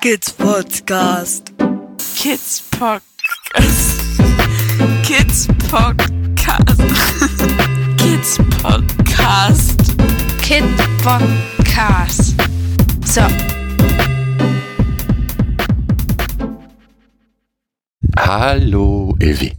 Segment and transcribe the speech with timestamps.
[0.00, 1.44] Kids Podcast.
[2.14, 3.98] Kids Podcast.
[5.04, 6.78] Kids Podcast.
[7.98, 9.78] Kids Podcast.
[10.42, 10.64] Kid
[11.02, 12.34] Podcast.
[13.06, 13.22] So.
[18.16, 19.56] Hallo Ilvi.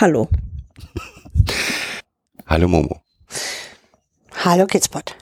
[0.00, 0.28] Hallo.
[2.50, 3.00] Hallo Momo.
[4.44, 5.14] Hallo Kidspot.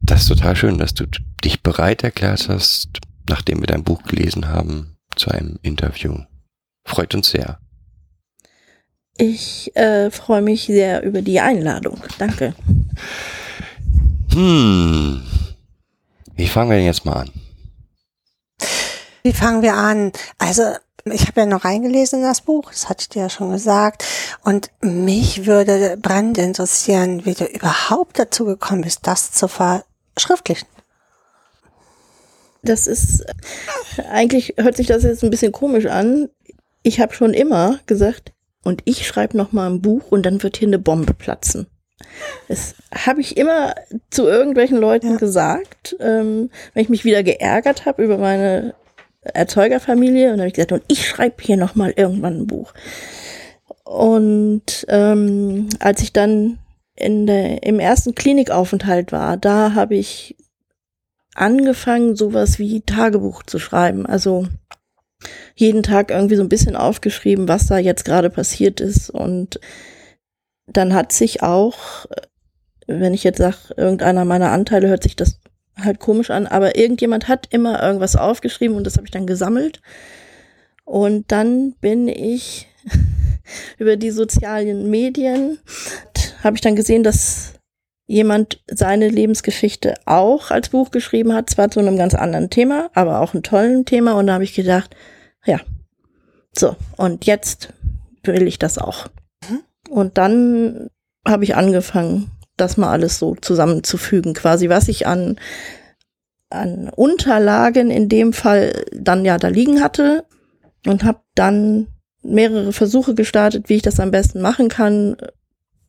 [0.00, 1.04] Das ist total schön, dass du
[1.44, 2.88] dich bereit erklärt hast,
[3.28, 6.16] nachdem wir dein Buch gelesen haben, zu einem Interview.
[6.86, 7.60] Freut uns sehr.
[9.18, 12.02] Ich äh, freue mich sehr über die Einladung.
[12.16, 12.54] Danke.
[14.32, 15.22] Hm.
[16.36, 17.30] Wie fangen wir denn jetzt mal an?
[19.22, 20.12] Wie fangen wir an?
[20.38, 20.62] Also,
[21.04, 24.04] ich habe ja noch reingelesen in das Buch, das hatte ich dir ja schon gesagt.
[24.44, 30.68] Und mich würde brennend interessieren, wie du überhaupt dazu gekommen bist, das zu verschriftlichen.
[32.62, 33.24] Das ist,
[34.10, 36.28] eigentlich hört sich das jetzt ein bisschen komisch an.
[36.82, 38.32] Ich habe schon immer gesagt,
[38.62, 41.66] und ich schreibe noch mal ein Buch und dann wird hier eine Bombe platzen.
[42.48, 43.74] Das habe ich immer
[44.10, 45.16] zu irgendwelchen Leuten ja.
[45.16, 48.74] gesagt, ähm, wenn ich mich wieder geärgert habe über meine
[49.22, 52.72] Erzeugerfamilie und habe ich gesagt, und ich schreibe hier noch mal irgendwann ein Buch.
[53.84, 56.58] Und ähm, als ich dann
[56.94, 60.36] in der, im ersten Klinikaufenthalt war, da habe ich
[61.34, 64.06] angefangen, sowas wie Tagebuch zu schreiben.
[64.06, 64.46] Also
[65.54, 69.10] jeden Tag irgendwie so ein bisschen aufgeschrieben, was da jetzt gerade passiert ist.
[69.10, 69.60] Und
[70.66, 72.06] dann hat sich auch,
[72.86, 75.40] wenn ich jetzt sage, irgendeiner meiner Anteile hört sich das
[75.84, 79.80] halt komisch an, aber irgendjemand hat immer irgendwas aufgeschrieben und das habe ich dann gesammelt.
[80.84, 82.68] Und dann bin ich
[83.78, 85.58] über die sozialen Medien,
[86.42, 87.54] habe ich dann gesehen, dass
[88.06, 93.20] jemand seine Lebensgeschichte auch als Buch geschrieben hat, zwar zu einem ganz anderen Thema, aber
[93.20, 94.14] auch ein tollen Thema.
[94.14, 94.96] Und da habe ich gedacht,
[95.46, 95.60] ja,
[96.52, 97.72] so, und jetzt
[98.24, 99.06] will ich das auch.
[99.48, 99.60] Mhm.
[99.88, 100.88] Und dann
[101.24, 105.36] habe ich angefangen, das mal alles so zusammenzufügen, quasi was ich an,
[106.50, 110.24] an Unterlagen in dem Fall dann ja da liegen hatte
[110.86, 111.88] und habe dann
[112.22, 115.16] mehrere Versuche gestartet, wie ich das am besten machen kann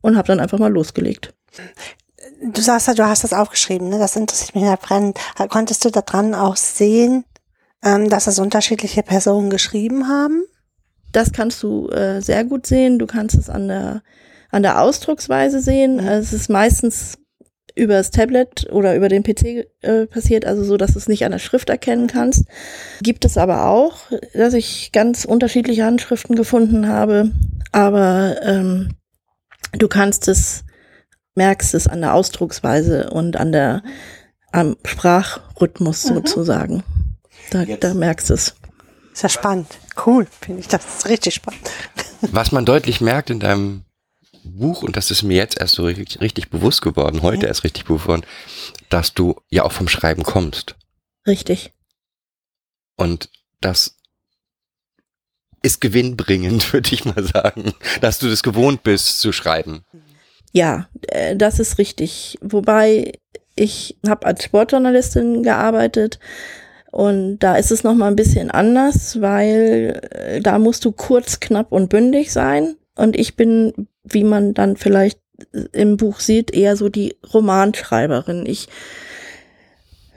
[0.00, 1.34] und habe dann einfach mal losgelegt.
[2.42, 3.98] Du sagst ja, du hast das aufgeschrieben, ne?
[3.98, 5.18] das interessiert mich ja brennend.
[5.48, 7.24] Konntest du da dran auch sehen,
[7.84, 10.44] ähm, dass es unterschiedliche Personen geschrieben haben?
[11.12, 12.98] Das kannst du äh, sehr gut sehen.
[12.98, 14.02] Du kannst es an der
[14.52, 15.94] an der Ausdrucksweise sehen.
[15.94, 16.06] Mhm.
[16.06, 17.18] Es ist meistens
[17.74, 21.24] über das Tablet oder über den PC äh, passiert, also so, dass du es nicht
[21.24, 22.44] an der Schrift erkennen kannst.
[23.02, 27.30] Gibt es aber auch, dass ich ganz unterschiedliche Handschriften gefunden habe,
[27.72, 28.94] aber ähm,
[29.72, 30.64] du kannst es,
[31.34, 33.82] merkst es an der Ausdrucksweise und an der
[34.52, 36.14] am Sprachrhythmus mhm.
[36.14, 36.82] sozusagen.
[37.50, 38.54] Da, da merkst du es.
[39.12, 39.78] Ist ja spannend.
[40.06, 40.68] Cool, finde ich.
[40.68, 41.70] Das ist richtig spannend.
[42.20, 43.84] Was man deutlich merkt in deinem
[44.44, 47.48] Buch, und das ist mir jetzt erst so richtig, richtig bewusst geworden, heute mhm.
[47.48, 48.26] erst richtig bewusst geworden,
[48.88, 50.76] dass du ja auch vom Schreiben kommst.
[51.26, 51.72] Richtig.
[52.96, 53.30] Und
[53.60, 53.96] das
[55.62, 59.84] ist gewinnbringend, würde ich mal sagen, dass du das gewohnt bist zu schreiben.
[60.52, 62.38] Ja, äh, das ist richtig.
[62.42, 63.12] Wobei
[63.54, 66.18] ich habe als Sportjournalistin gearbeitet
[66.90, 71.40] und da ist es noch mal ein bisschen anders, weil äh, da musst du kurz,
[71.40, 72.76] knapp und bündig sein.
[72.94, 75.18] Und ich bin wie man dann vielleicht
[75.72, 78.46] im Buch sieht, eher so die Romanschreiberin.
[78.46, 78.68] Ich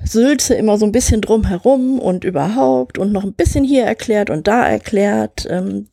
[0.03, 4.29] sülze immer so ein bisschen drum herum und überhaupt und noch ein bisschen hier erklärt
[4.29, 5.47] und da erklärt.
[5.49, 5.89] Ähm,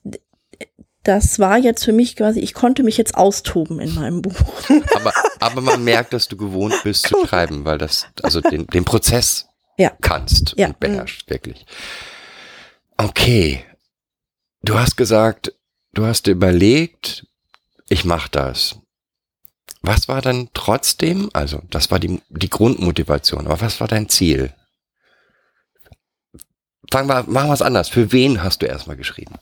[1.02, 4.34] das war jetzt für mich quasi, ich konnte mich jetzt austoben in meinem Buch.
[4.94, 8.84] Aber, aber man merkt, dass du gewohnt bist zu schreiben, weil das, also den, den
[8.84, 9.90] Prozess ja.
[10.00, 10.68] kannst ja.
[10.68, 11.66] und beherrschst, wirklich.
[12.96, 13.64] Okay.
[14.62, 15.52] Du hast gesagt,
[15.92, 17.26] du hast überlegt,
[17.88, 18.76] ich mache das.
[19.82, 24.54] Was war dann trotzdem, also das war die, die Grundmotivation, aber was war dein Ziel?
[26.90, 27.88] Fangen wir, machen wir es anders.
[27.88, 29.34] Für wen hast du erstmal geschrieben?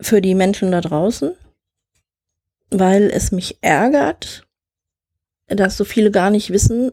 [0.00, 1.34] Für die Menschen da draußen,
[2.70, 4.46] weil es mich ärgert,
[5.46, 6.92] dass so viele gar nicht wissen,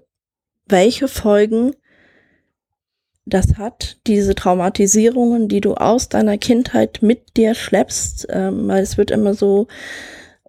[0.65, 1.75] welche Folgen
[3.29, 8.97] das hat, diese Traumatisierungen, die du aus deiner Kindheit mit dir schleppst, ähm, weil es
[8.97, 9.67] wird immer so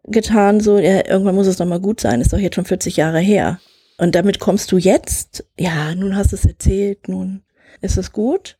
[0.05, 2.97] getan, so, ja, irgendwann muss es doch mal gut sein, ist doch jetzt schon 40
[2.97, 3.61] Jahre her.
[3.99, 7.43] Und damit kommst du jetzt, ja, nun hast du es erzählt, nun
[7.81, 8.57] ist es gut.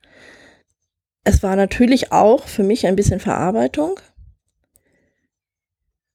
[1.25, 4.01] es war natürlich auch für mich ein bisschen Verarbeitung.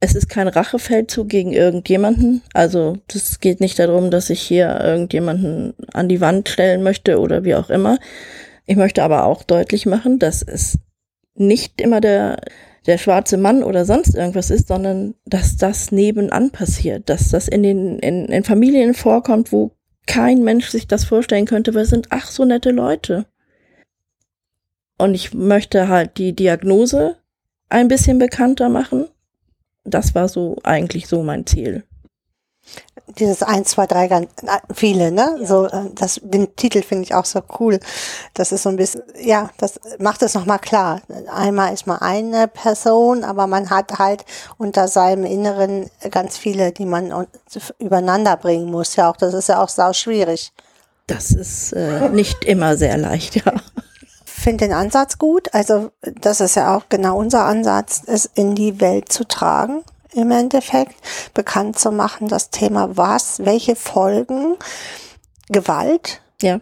[0.05, 2.43] Es ist kein Rachefeldzug gegen irgendjemanden.
[2.53, 7.43] Also es geht nicht darum, dass ich hier irgendjemanden an die Wand stellen möchte oder
[7.43, 7.97] wie auch immer.
[8.67, 10.77] Ich möchte aber auch deutlich machen, dass es
[11.33, 12.39] nicht immer der,
[12.85, 17.63] der schwarze Mann oder sonst irgendwas ist, sondern dass das nebenan passiert, dass das in
[17.63, 19.71] den in, in Familien vorkommt, wo
[20.05, 23.25] kein Mensch sich das vorstellen könnte, weil es sind ach so nette Leute.
[24.99, 27.15] Und ich möchte halt die Diagnose
[27.69, 29.07] ein bisschen bekannter machen.
[29.85, 31.83] Das war so eigentlich so mein Ziel.
[33.19, 34.27] Dieses 1, 2, 3, ganz,
[34.73, 35.37] viele, ne?
[35.39, 35.45] Ja.
[35.45, 37.79] So, äh, das, den Titel finde ich auch so cool.
[38.33, 41.01] Das ist so ein bisschen, ja, das macht es nochmal klar.
[41.31, 44.25] Einmal ist man eine Person, aber man hat halt
[44.57, 47.27] unter seinem Inneren ganz viele, die man
[47.77, 48.95] übereinander bringen muss.
[48.95, 50.51] Ja, auch, das ist ja auch sau schwierig.
[51.05, 53.53] Das ist äh, nicht immer sehr leicht, ja
[54.45, 55.51] finde den Ansatz gut.
[55.55, 59.83] Also das ist ja auch genau unser Ansatz, es in die Welt zu tragen
[60.13, 60.95] im Endeffekt,
[61.33, 64.55] bekannt zu machen, das Thema was, welche Folgen
[65.49, 66.61] Gewalt ja.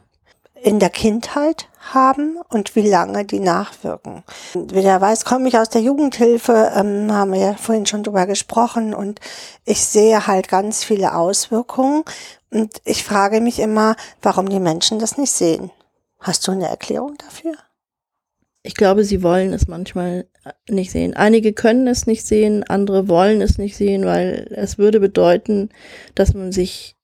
[0.55, 4.23] in der Kindheit haben und wie lange die nachwirken.
[4.53, 8.25] Wie der weiß, komme ich aus der Jugendhilfe, ähm, haben wir ja vorhin schon drüber
[8.25, 9.19] gesprochen und
[9.65, 12.05] ich sehe halt ganz viele Auswirkungen
[12.49, 15.69] und ich frage mich immer, warum die Menschen das nicht sehen.
[16.21, 17.53] Hast du eine Erklärung dafür?
[18.65, 20.25] Ich glaube, sie wollen es manchmal
[20.69, 21.13] nicht sehen.
[21.13, 25.69] Einige können es nicht sehen, andere wollen es nicht sehen, weil es würde bedeuten,
[26.15, 26.95] dass man sich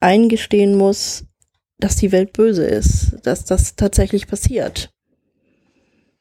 [0.00, 1.24] eingestehen muss,
[1.78, 4.90] dass die Welt böse ist, dass das tatsächlich passiert.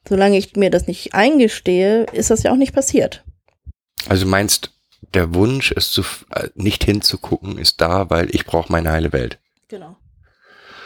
[0.07, 3.23] Solange ich mir das nicht eingestehe, ist das ja auch nicht passiert.
[4.09, 4.71] Also meinst,
[5.13, 6.01] der Wunsch, es zu,
[6.31, 9.39] äh, nicht hinzugucken, ist da, weil ich brauche meine heile Welt.
[9.67, 9.95] Genau.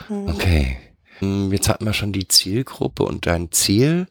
[0.10, 0.78] Okay.
[1.20, 4.08] Hm, jetzt hatten wir schon die Zielgruppe und dein Ziel.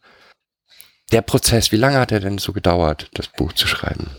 [1.13, 4.11] Der Prozess, wie lange hat er denn so gedauert, das Buch zu schreiben?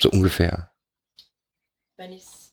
[0.00, 0.70] So ungefähr.
[1.96, 2.52] Wenn ich es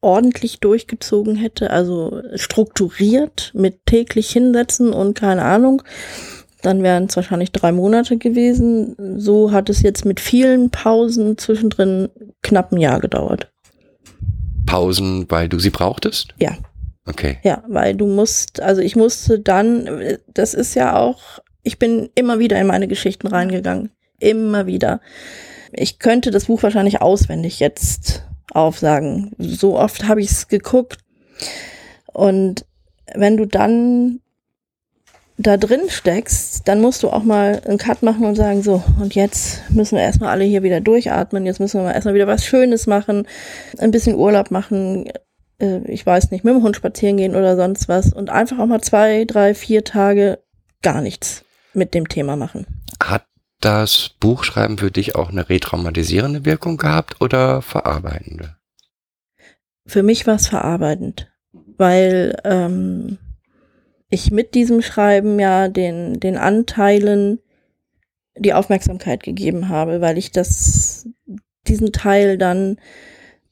[0.00, 5.82] ordentlich durchgezogen hätte, also strukturiert mit täglich hinsetzen und keine Ahnung,
[6.62, 8.94] dann wären es wahrscheinlich drei Monate gewesen.
[9.18, 12.08] So hat es jetzt mit vielen Pausen zwischendrin
[12.42, 13.52] knapp ein Jahr gedauert.
[14.66, 16.34] Pausen, weil du sie brauchtest?
[16.38, 16.56] Ja.
[17.04, 17.38] Okay.
[17.42, 22.38] Ja, weil du musst, also ich musste dann, das ist ja auch, ich bin immer
[22.38, 23.90] wieder in meine Geschichten reingegangen.
[24.18, 25.00] Immer wieder.
[25.72, 29.32] Ich könnte das Buch wahrscheinlich auswendig jetzt aufsagen.
[29.38, 30.98] So oft habe ich es geguckt.
[32.06, 32.66] Und
[33.14, 34.20] wenn du dann
[35.38, 39.14] da drin steckst, dann musst du auch mal einen Cut machen und sagen, so, und
[39.14, 42.86] jetzt müssen wir erstmal alle hier wieder durchatmen, jetzt müssen wir erstmal wieder was Schönes
[42.86, 43.26] machen,
[43.78, 45.10] ein bisschen Urlaub machen,
[45.62, 48.66] äh, ich weiß nicht, mit dem Hund spazieren gehen oder sonst was und einfach auch
[48.66, 50.40] mal zwei, drei, vier Tage
[50.82, 52.66] gar nichts mit dem Thema machen.
[53.02, 53.24] Hat
[53.60, 58.56] das Buchschreiben für dich auch eine retraumatisierende Wirkung gehabt oder verarbeitende?
[59.86, 63.18] Für mich war es verarbeitend, weil ähm,
[64.10, 67.38] ich mit diesem Schreiben ja den, den Anteilen
[68.36, 71.08] die Aufmerksamkeit gegeben habe, weil ich das,
[71.66, 72.78] diesen Teil dann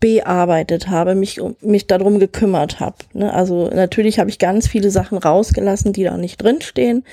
[0.00, 2.96] bearbeitet habe, mich mich darum gekümmert habe.
[3.12, 3.32] Ne?
[3.32, 7.04] Also natürlich habe ich ganz viele Sachen rausgelassen, die da nicht drinstehen,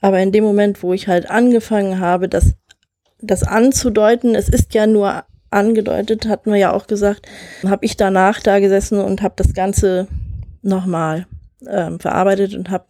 [0.00, 2.52] aber in dem Moment, wo ich halt angefangen habe, das
[3.20, 7.26] das anzudeuten, es ist ja nur angedeutet, hatten wir ja auch gesagt,
[7.66, 10.08] habe ich danach da gesessen und habe das Ganze
[10.62, 11.26] nochmal
[11.66, 12.86] ähm, verarbeitet und habe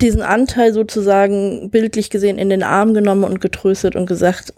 [0.00, 4.52] diesen Anteil sozusagen bildlich gesehen in den Arm genommen und getröstet und gesagt,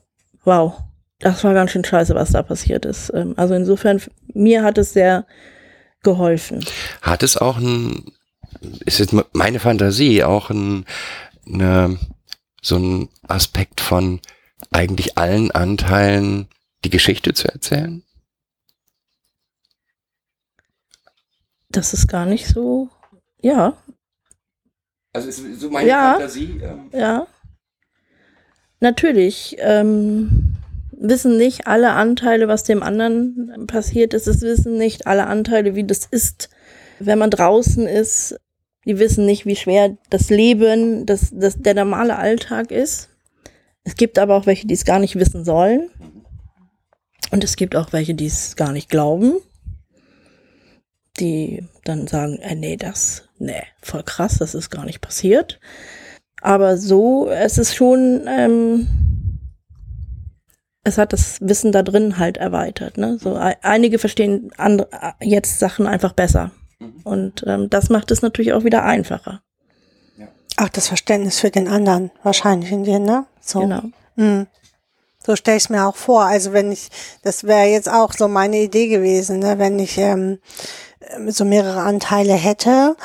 [0.44, 0.74] wow,
[1.18, 3.12] das war ganz schön scheiße, was da passiert ist.
[3.14, 4.00] Ähm, also insofern,
[4.34, 5.26] mir hat es sehr
[6.02, 6.64] geholfen.
[7.02, 8.12] Hat es auch ein,
[8.84, 10.84] ist jetzt meine Fantasie, auch ein,
[11.46, 11.98] eine,
[12.62, 14.20] so ein Aspekt von
[14.70, 16.48] eigentlich allen Anteilen
[16.84, 18.04] die Geschichte zu erzählen?
[21.70, 22.88] Das ist gar nicht so,
[23.40, 23.76] ja.
[25.12, 26.60] Also ist so meine ja, Fantasie.
[26.62, 26.90] Ähm.
[26.92, 27.26] Ja.
[28.80, 29.56] Natürlich.
[29.58, 30.47] Ähm,
[31.00, 34.26] wissen nicht alle Anteile, was dem anderen passiert ist.
[34.26, 36.50] Es wissen nicht alle Anteile, wie das ist,
[36.98, 38.36] wenn man draußen ist.
[38.84, 43.10] Die wissen nicht, wie schwer das Leben, das, das, der normale Alltag ist.
[43.84, 45.90] Es gibt aber auch welche, die es gar nicht wissen sollen.
[47.30, 49.36] Und es gibt auch welche, die es gar nicht glauben.
[51.20, 55.60] Die dann sagen, äh, nee, das, nee, voll krass, das ist gar nicht passiert.
[56.40, 58.86] Aber so, es ist schon, ähm,
[60.88, 62.98] es hat das Wissen da drin halt erweitert.
[62.98, 63.18] Ne?
[63.20, 64.88] So einige verstehen andere,
[65.20, 66.50] jetzt Sachen einfach besser.
[66.78, 67.00] Mhm.
[67.04, 69.42] Und ähm, das macht es natürlich auch wieder einfacher.
[70.56, 73.26] Auch das Verständnis für den anderen wahrscheinlich in dir, ne?
[73.40, 73.60] So.
[73.60, 73.82] Genau.
[74.16, 74.48] Mhm.
[75.24, 76.24] So stelle ich es mir auch vor.
[76.24, 76.88] Also wenn ich,
[77.22, 79.58] das wäre jetzt auch so meine Idee gewesen, ne?
[79.58, 80.38] wenn ich ähm,
[81.28, 82.96] so mehrere Anteile hätte,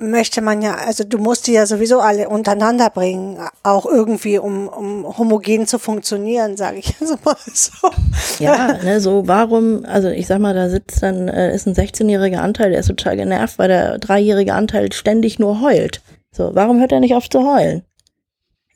[0.00, 4.68] möchte man ja, also du musst die ja sowieso alle untereinander bringen, auch irgendwie, um,
[4.68, 7.90] um homogen zu funktionieren, sage ich also mal so.
[8.38, 12.38] Ja, ne, so warum, also ich sag mal, da sitzt dann, äh, ist ein 16-jähriger
[12.38, 16.02] Anteil, der ist total genervt, weil der dreijährige Anteil ständig nur heult.
[16.32, 17.82] So, warum hört er nicht auf zu heulen?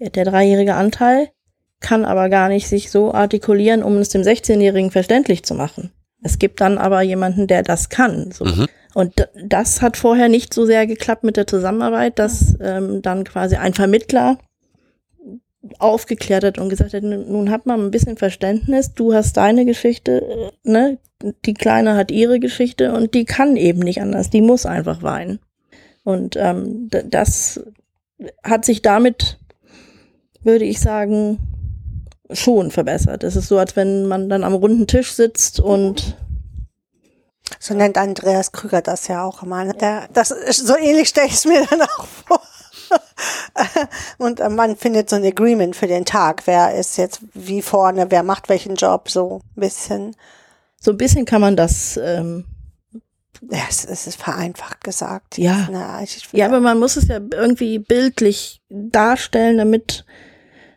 [0.01, 1.29] Der dreijährige Anteil
[1.81, 5.93] kann aber gar nicht sich so artikulieren, um es dem 16-Jährigen verständlich zu machen.
[6.23, 8.33] Es gibt dann aber jemanden, der das kann.
[8.33, 8.47] So.
[8.47, 8.67] Mhm.
[8.95, 13.57] Und das hat vorher nicht so sehr geklappt mit der Zusammenarbeit, dass ähm, dann quasi
[13.57, 14.39] ein Vermittler
[15.79, 20.23] aufgeklärt hat und gesagt hat, nun hat man ein bisschen Verständnis, du hast deine Geschichte,
[20.23, 20.99] äh, ne?
[21.47, 25.39] Die Kleine hat ihre Geschichte und die kann eben nicht anders, die muss einfach weinen.
[26.03, 27.65] Und ähm, das
[28.43, 29.39] hat sich damit,
[30.43, 31.39] würde ich sagen,
[32.31, 33.25] schon verbessert.
[33.25, 36.19] Es ist so, als wenn man dann am runden Tisch sitzt und
[37.59, 39.65] So nennt Andreas Krüger das ja auch immer.
[39.65, 39.75] ne?
[39.75, 42.41] Der, das ist, so ähnlich stelle ich es mir dann auch vor.
[44.19, 46.43] Und äh, man findet so ein Agreement für den Tag.
[46.47, 50.17] Wer ist jetzt wie vorne, wer macht welchen Job, so ein bisschen.
[50.81, 52.45] so ein bisschen kann man das ähm,
[53.51, 55.39] Ja, es, es ist vereinfacht gesagt.
[55.39, 55.69] Ja.
[55.71, 60.05] Na, ich, Ja, aber man muss es ja irgendwie bildlich darstellen, damit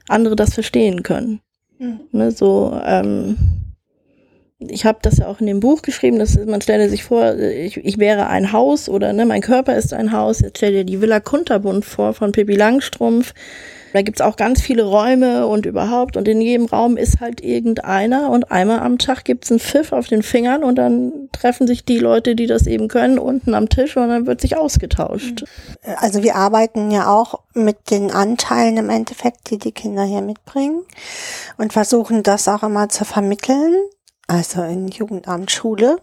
[0.07, 1.41] andere das verstehen können.
[1.79, 2.01] Mhm.
[2.11, 3.37] Ne, so, ähm,
[4.59, 7.77] ich habe das ja auch in dem Buch geschrieben, dass man stelle sich vor, ich,
[7.77, 10.39] ich wäre ein Haus oder ne, mein Körper ist ein Haus.
[10.39, 13.33] Jetzt stell dir die Villa Kunterbund vor von Pippi Langstrumpf.
[13.93, 18.29] Da gibt's auch ganz viele Räume und überhaupt und in jedem Raum ist halt irgendeiner
[18.29, 21.97] und einmal am Tag gibt's einen Pfiff auf den Fingern und dann treffen sich die
[21.97, 25.45] Leute, die das eben können, unten am Tisch und dann wird sich ausgetauscht.
[25.97, 30.81] Also wir arbeiten ja auch mit den Anteilen im Endeffekt, die die Kinder hier mitbringen
[31.57, 33.73] und versuchen das auch immer zu vermitteln.
[34.27, 36.01] Also in Jugendamt, Schule,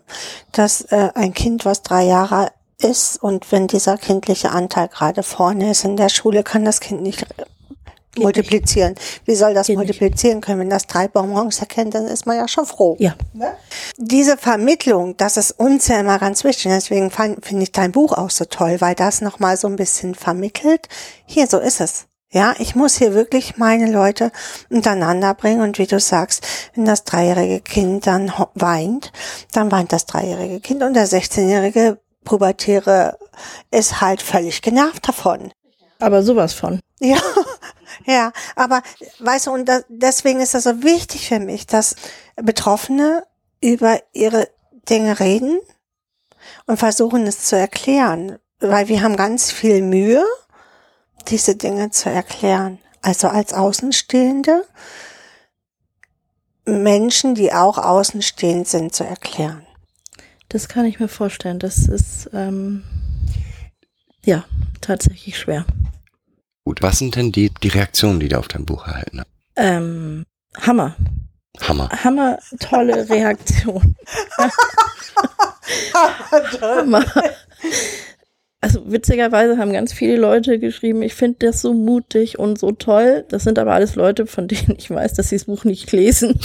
[0.53, 5.71] dass äh, ein Kind, was drei Jahre ist und wenn dieser kindliche Anteil gerade vorne
[5.71, 7.45] ist in der Schule, kann das Kind nicht äh,
[8.19, 8.95] multiplizieren.
[9.27, 9.87] Wie soll das Geht nicht.
[9.87, 10.61] multiplizieren können?
[10.61, 12.97] Wenn das drei Bonbons erkennt, dann ist man ja schon froh.
[12.99, 13.15] Ja.
[13.99, 16.73] Diese Vermittlung, das ist uns ja immer ganz wichtig.
[16.73, 20.89] Deswegen finde ich dein Buch auch so toll, weil das nochmal so ein bisschen vermittelt.
[21.27, 22.07] Hier, so ist es.
[22.35, 24.33] Ja, ich muss hier wirklich meine Leute
[24.69, 29.13] untereinander bringen und wie du sagst, wenn das dreijährige Kind dann weint,
[29.53, 33.19] dann weint das dreijährige Kind und der 16-jährige Pubertäre
[33.71, 35.53] ist halt völlig genervt davon.
[36.01, 36.81] Aber sowas von.
[36.99, 37.19] Ja,
[38.05, 38.83] ja, aber
[39.21, 41.95] weißt du, und da, deswegen ist das so wichtig für mich, dass
[42.35, 43.25] Betroffene
[43.61, 44.49] über ihre
[44.91, 45.61] Dinge reden
[46.67, 50.25] und versuchen es zu erklären, weil wir haben ganz viel Mühe,
[51.29, 52.79] diese Dinge zu erklären.
[53.03, 54.65] Also als Außenstehende
[56.65, 59.67] Menschen, die auch außenstehend sind, zu erklären.
[60.49, 61.59] Das kann ich mir vorstellen.
[61.59, 62.85] Das ist ähm,
[64.25, 64.45] ja
[64.81, 65.67] tatsächlich schwer.
[66.65, 69.29] Gut, was sind denn die, die Reaktionen, die du auf dein Buch erhalten hast?
[69.57, 70.25] Ähm,
[70.61, 70.97] Hammer.
[71.61, 71.89] Hammer.
[71.91, 73.95] Hammer, tolle Reaktion.
[76.61, 77.05] Hammer.
[78.65, 83.27] Also witzigerweise haben ganz viele Leute geschrieben, ich finde das so mutig und so toll.
[83.29, 86.41] Das sind aber alles Leute, von denen ich weiß, dass sie das Buch nicht lesen.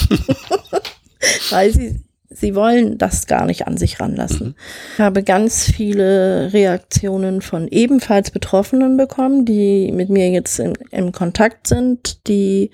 [1.50, 4.54] Weil sie, sie wollen das gar nicht an sich ranlassen.
[4.92, 11.12] Ich habe ganz viele Reaktionen von ebenfalls Betroffenen bekommen, die mit mir jetzt in, im
[11.12, 12.70] Kontakt sind, die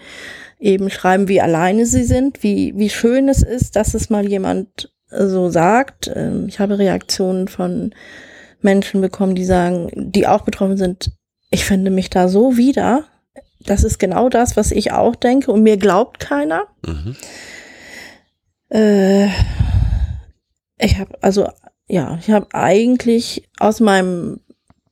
[0.58, 4.90] eben schreiben, wie alleine sie sind, wie, wie schön es ist, dass es mal jemand
[5.08, 6.10] so sagt.
[6.12, 7.94] Ähm, Ich habe Reaktionen von
[8.60, 11.12] Menschen bekommen, die sagen, die auch betroffen sind,
[11.50, 13.04] ich finde mich da so wieder.
[13.60, 16.66] Das ist genau das, was ich auch denke und mir glaubt keiner.
[16.84, 17.16] Mhm.
[18.68, 19.26] Äh,
[20.78, 21.48] ich habe also
[21.88, 24.40] ja, ich habe eigentlich aus meinem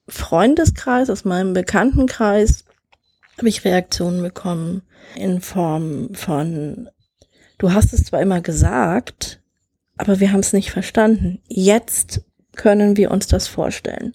[0.09, 2.64] Freundeskreis, aus meinem Bekanntenkreis
[3.37, 4.83] habe ich Reaktionen bekommen
[5.16, 6.88] in Form von
[7.59, 9.40] du hast es zwar immer gesagt,
[9.97, 11.40] aber wir haben es nicht verstanden.
[11.49, 12.23] Jetzt
[12.56, 14.14] können wir uns das vorstellen.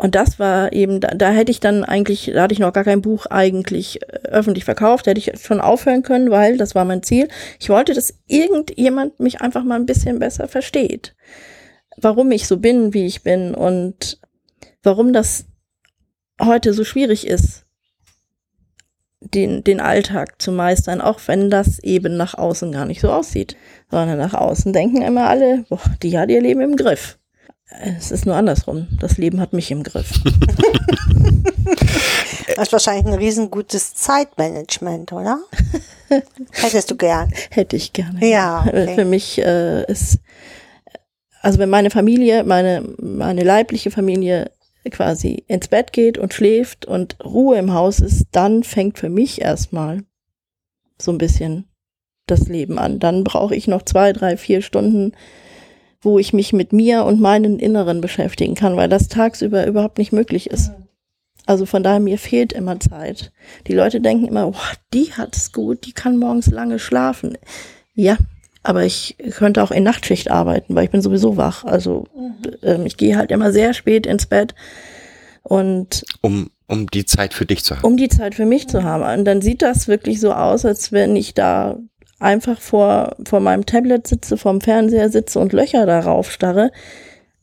[0.00, 2.84] Und das war eben, da, da hätte ich dann eigentlich, da hatte ich noch gar
[2.84, 6.84] kein Buch eigentlich äh, öffentlich verkauft, da hätte ich schon aufhören können, weil das war
[6.84, 7.28] mein Ziel.
[7.58, 11.16] Ich wollte, dass irgendjemand mich einfach mal ein bisschen besser versteht.
[11.96, 14.20] Warum ich so bin, wie ich bin und
[14.84, 15.46] warum das
[16.40, 17.66] heute so schwierig ist,
[19.20, 23.56] den, den Alltag zu meistern, auch wenn das eben nach außen gar nicht so aussieht.
[23.90, 27.17] Sondern nach außen denken immer alle, boah, die hat ihr Leben im Griff.
[27.70, 28.88] Es ist nur andersrum.
[28.98, 30.10] Das Leben hat mich im Griff.
[32.56, 35.38] Das ist wahrscheinlich ein riesengutes Zeitmanagement, oder?
[36.50, 37.32] Hättest du gern.
[37.50, 38.26] Hätte ich gerne.
[38.26, 38.94] Ja, okay.
[38.96, 40.18] Für mich äh, ist,
[41.40, 44.50] also wenn meine Familie, meine, meine leibliche Familie
[44.90, 49.40] quasi ins Bett geht und schläft und Ruhe im Haus ist, dann fängt für mich
[49.40, 50.02] erstmal
[51.00, 51.68] so ein bisschen
[52.26, 52.98] das Leben an.
[52.98, 55.12] Dann brauche ich noch zwei, drei, vier Stunden,
[56.00, 60.12] wo ich mich mit mir und meinen Inneren beschäftigen kann, weil das tagsüber überhaupt nicht
[60.12, 60.72] möglich ist.
[61.46, 63.32] Also von daher, mir fehlt immer Zeit.
[63.66, 67.38] Die Leute denken immer, oh, die hat es gut, die kann morgens lange schlafen.
[67.94, 68.18] Ja,
[68.62, 71.64] aber ich könnte auch in Nachtschicht arbeiten, weil ich bin sowieso wach.
[71.64, 72.06] Also
[72.62, 74.54] ähm, ich gehe halt immer sehr spät ins Bett
[75.42, 77.84] und Um, um die Zeit für dich zu haben.
[77.84, 79.18] um die Zeit für mich zu haben.
[79.18, 81.78] Und dann sieht das wirklich so aus, als wenn ich da
[82.18, 86.70] einfach vor, vor meinem Tablet sitze, vorm Fernseher sitze und Löcher darauf starre.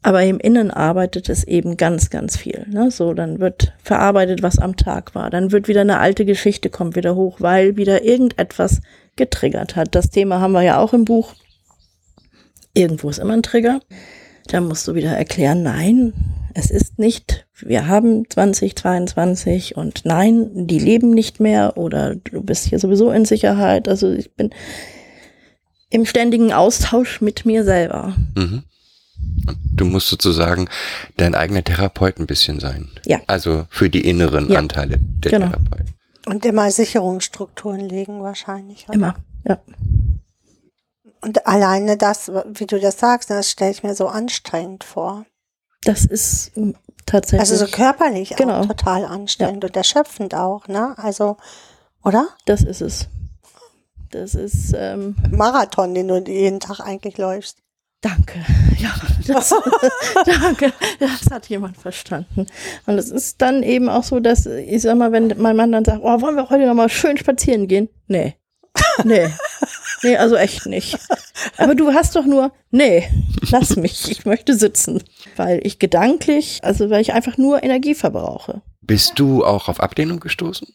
[0.02, 2.68] Aber im Innen arbeitet es eben ganz, ganz viel.
[2.70, 2.92] Ne?
[2.92, 5.32] So, dann wird verarbeitet, was am Tag war.
[5.32, 8.82] Dann wird wieder eine alte Geschichte kommt wieder hoch, weil wieder irgendetwas
[9.16, 9.96] getriggert hat.
[9.96, 11.34] Das Thema haben wir ja auch im Buch.
[12.76, 13.80] Irgendwo ist immer ein Trigger.
[14.48, 16.14] Da musst du wieder erklären, nein,
[16.54, 22.66] es ist nicht, wir haben 2022 und nein, die leben nicht mehr oder du bist
[22.68, 23.88] hier sowieso in Sicherheit.
[23.88, 24.50] Also ich bin
[25.90, 28.16] im ständigen Austausch mit mir selber.
[28.36, 28.64] Mhm.
[29.48, 30.68] Und du musst sozusagen
[31.18, 32.90] dein eigener Therapeut ein bisschen sein.
[33.06, 33.22] Ja.
[33.28, 34.60] Also für die inneren Ja.
[34.60, 35.48] Anteile der Genau.
[35.48, 35.86] Therapeut.
[36.26, 38.86] Und immer Sicherungsstrukturen legen wahrscheinlich.
[38.90, 38.96] oder?
[38.96, 39.16] Immer,
[39.48, 39.60] ja.
[41.22, 45.26] Und alleine das, wie du das sagst, das stelle ich mir so anstrengend vor.
[45.86, 46.72] Das ist mm,
[47.06, 47.40] tatsächlich.
[47.40, 48.62] Also so körperlich Genau.
[48.62, 50.94] auch total anstrengend und erschöpfend auch, ne?
[50.98, 51.38] Also,
[52.04, 52.28] oder?
[52.46, 53.08] das ist es.
[54.12, 57.58] Das ist, ähm, Marathon, den du jeden Tag eigentlich läufst.
[58.02, 58.40] danke.
[58.78, 58.94] Ja,
[59.26, 59.54] das,
[60.26, 60.72] danke.
[61.00, 62.46] Das hat jemand verstanden.
[62.86, 65.86] Und es ist dann eben auch so, dass, ich sag mal, wenn mein Mann dann
[65.86, 67.88] sagt, oh, wollen wir heute noch mal schön spazieren gehen?
[68.08, 68.36] Nee.
[69.06, 69.34] Nee.
[70.04, 71.00] Nee, also echt nicht.
[71.58, 73.08] Aber du hast doch nur, nee,
[73.50, 75.04] lass mich, ich möchte sitzen.
[75.36, 78.62] Weil ich gedanklich, also weil ich einfach nur Energie verbrauche.
[78.82, 80.68] Bist du auch auf Ablehnung gestoßen?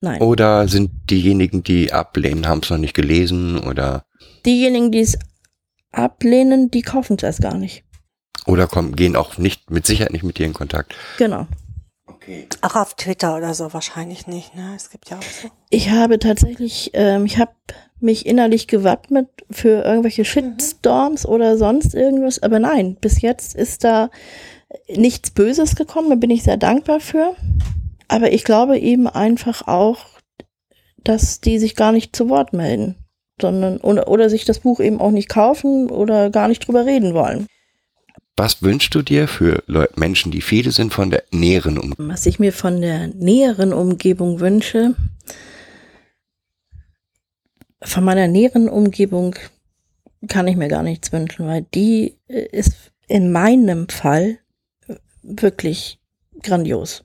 [0.00, 0.20] Nein.
[0.20, 4.04] Oder sind diejenigen, die ablehnen, haben es noch nicht gelesen oder
[4.44, 5.16] Diejenigen, die es
[5.92, 7.84] ablehnen, die kaufen es erst gar nicht.
[8.46, 10.94] oder kommen, gehen auch nicht mit Sicherheit nicht mit dir in Kontakt?
[11.18, 11.46] Genau.
[12.06, 12.48] Okay.
[12.60, 14.72] Auch auf Twitter oder so wahrscheinlich nicht, ne?
[14.76, 15.48] Es gibt ja auch so.
[15.70, 17.52] Ich habe tatsächlich, ähm, ich habe
[18.02, 24.10] mich innerlich gewappnet für irgendwelche Shitstorms oder sonst irgendwas, aber nein, bis jetzt ist da
[24.88, 27.34] nichts Böses gekommen, da bin ich sehr dankbar für.
[28.08, 30.06] Aber ich glaube eben einfach auch,
[31.04, 32.96] dass die sich gar nicht zu Wort melden,
[33.40, 37.14] sondern oder, oder sich das Buch eben auch nicht kaufen oder gar nicht drüber reden
[37.14, 37.46] wollen.
[38.36, 42.08] Was wünschst du dir für Leu Menschen, die viele sind von der näheren Umgebung?
[42.08, 44.94] Was ich mir von der näheren Umgebung wünsche,
[47.84, 49.34] von meiner näheren Umgebung
[50.28, 54.38] kann ich mir gar nichts wünschen, weil die äh, ist in meinem Fall
[55.22, 55.98] wirklich
[56.42, 57.04] grandios.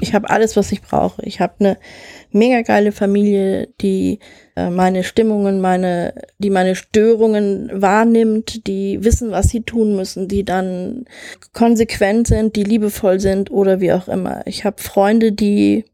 [0.00, 1.22] Ich habe alles, was ich brauche.
[1.22, 1.78] Ich habe eine
[2.32, 4.18] mega geile Familie, die
[4.56, 10.44] äh, meine Stimmungen, meine, die meine Störungen wahrnimmt, die wissen, was sie tun müssen, die
[10.44, 11.04] dann
[11.52, 14.44] konsequent sind, die liebevoll sind oder wie auch immer.
[14.46, 15.84] Ich habe Freunde, die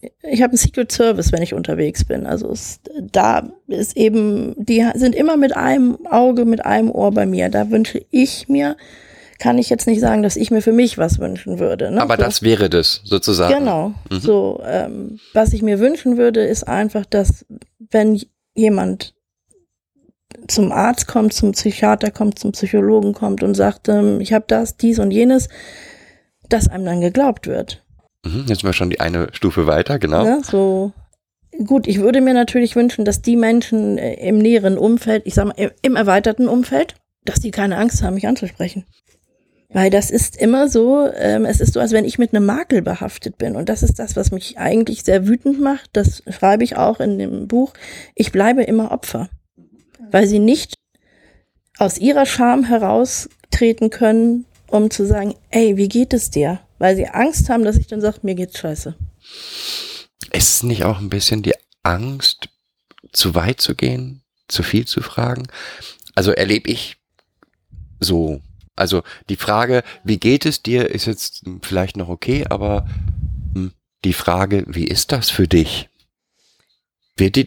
[0.00, 2.26] ich habe einen Secret Service, wenn ich unterwegs bin.
[2.26, 7.26] Also es, da ist eben, die sind immer mit einem Auge, mit einem Ohr bei
[7.26, 7.48] mir.
[7.48, 8.76] Da wünsche ich mir,
[9.38, 11.90] kann ich jetzt nicht sagen, dass ich mir für mich was wünschen würde.
[11.90, 12.00] Ne?
[12.00, 12.22] Aber so.
[12.22, 13.58] das wäre das sozusagen.
[13.58, 13.92] Genau.
[14.10, 14.20] Mhm.
[14.20, 17.44] So, ähm, was ich mir wünschen würde, ist einfach, dass
[17.90, 18.20] wenn
[18.54, 19.14] jemand
[20.46, 24.76] zum Arzt kommt, zum Psychiater kommt, zum Psychologen kommt und sagt, ähm, ich habe das,
[24.76, 25.48] dies und jenes,
[26.48, 27.82] dass einem dann geglaubt wird.
[28.24, 30.24] Mhm, jetzt sind wir schon die eine Stufe weiter, genau.
[30.24, 30.42] Ne?
[30.44, 30.92] So
[31.64, 35.46] gut, ich würde mir natürlich wünschen, dass die Menschen äh, im näheren Umfeld, ich sag
[35.46, 38.84] mal, im, im erweiterten Umfeld, dass die keine Angst haben, mich anzusprechen.
[39.70, 42.80] Weil das ist immer so, ähm, es ist so, als wenn ich mit einem Makel
[42.80, 43.54] behaftet bin.
[43.54, 45.90] Und das ist das, was mich eigentlich sehr wütend macht.
[45.92, 47.74] Das schreibe ich auch in dem Buch.
[48.14, 49.28] Ich bleibe immer Opfer.
[50.10, 50.72] Weil sie nicht
[51.78, 56.60] aus ihrer Scham heraustreten können, um zu sagen, ey, wie geht es dir?
[56.78, 58.94] Weil sie Angst haben, dass ich dann sage, mir geht's scheiße.
[60.32, 62.48] Ist es nicht auch ein bisschen die Angst,
[63.12, 65.48] zu weit zu gehen, zu viel zu fragen?
[66.14, 66.96] Also erlebe ich
[68.00, 68.40] so.
[68.76, 72.86] Also die Frage, wie geht es dir, ist jetzt vielleicht noch okay, aber
[73.54, 73.72] hm,
[74.04, 75.88] die Frage, wie ist das für dich?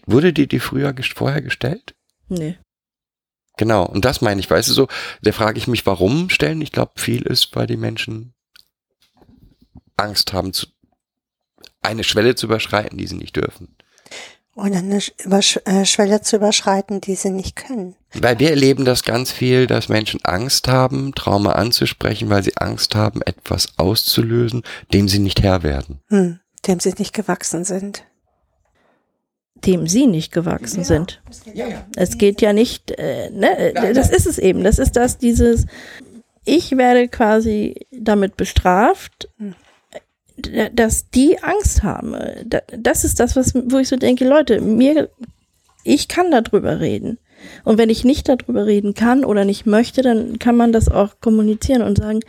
[0.05, 1.95] Wurde dir die früher vorher gestellt?
[2.27, 2.57] Nee.
[3.57, 4.87] Genau, und das meine ich, weißt du so,
[5.21, 6.61] da frage ich mich, warum stellen.
[6.61, 8.33] Ich glaube, viel ist, weil die Menschen
[10.01, 10.67] Angst haben, zu,
[11.81, 13.75] eine Schwelle zu überschreiten, die sie nicht dürfen.
[14.53, 17.95] Und eine äh, Schwelle zu überschreiten, die sie nicht können.
[18.13, 22.93] Weil wir erleben das ganz viel, dass Menschen Angst haben, Trauma anzusprechen, weil sie Angst
[22.93, 26.01] haben, etwas auszulösen, dem sie nicht Herr werden.
[26.09, 28.03] Hm, dem sie nicht gewachsen sind.
[29.63, 31.21] dem sie nicht gewachsen sind.
[31.95, 34.63] Es geht ja nicht, äh, ne, äh, das ist es eben.
[34.63, 35.67] Das ist das, dieses,
[36.45, 39.51] ich werde quasi damit bestraft, äh,
[40.73, 42.15] dass die Angst haben.
[42.45, 45.09] Da- Das ist das, was, wo ich so denke, Leute, mir,
[45.83, 47.17] ich kann darüber reden.
[47.63, 51.19] Und wenn ich nicht darüber reden kann oder nicht möchte, dann kann man das auch
[51.21, 52.19] kommunizieren und sagen,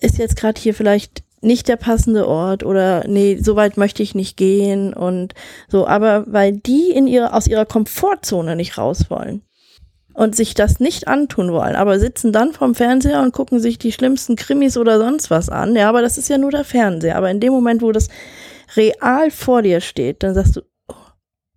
[0.00, 4.14] ist jetzt gerade hier vielleicht nicht der passende Ort oder nee, so weit möchte ich
[4.14, 5.34] nicht gehen und
[5.68, 9.42] so, aber weil die in ihrer, aus ihrer Komfortzone nicht raus wollen
[10.14, 13.92] und sich das nicht antun wollen, aber sitzen dann vorm Fernseher und gucken sich die
[13.92, 15.76] schlimmsten Krimis oder sonst was an.
[15.76, 17.16] Ja, aber das ist ja nur der Fernseher.
[17.16, 18.08] Aber in dem Moment, wo das
[18.76, 20.94] real vor dir steht, dann sagst du, oh,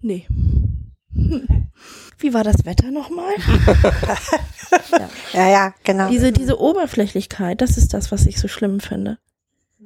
[0.02, 0.26] nee.
[1.13, 1.48] Hm.
[2.20, 3.34] Wie war das Wetter nochmal?
[5.34, 6.10] Ja, ja, genau.
[6.10, 9.17] Diese, diese Oberflächlichkeit, das ist das, was ich so schlimm finde.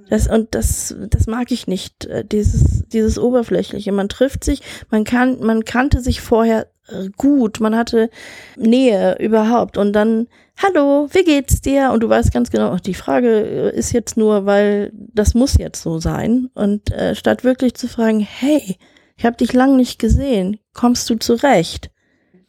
[0.10, 3.92] Das, und das, das mag ich nicht, äh, dieses, dieses Oberflächliche.
[3.92, 6.68] Man trifft sich, man kann, man kannte sich vorher
[7.17, 8.10] gut, man hatte
[8.58, 10.27] Nähe überhaupt und dann,
[10.62, 11.91] hallo, wie geht's dir?
[11.91, 15.58] Und du weißt ganz genau, ach, die Frage äh, ist jetzt nur, weil das muss
[15.58, 16.49] jetzt so sein.
[16.54, 18.77] Und äh, statt wirklich zu fragen, hey,
[19.17, 21.89] ich habe dich lang nicht gesehen, kommst du zurecht?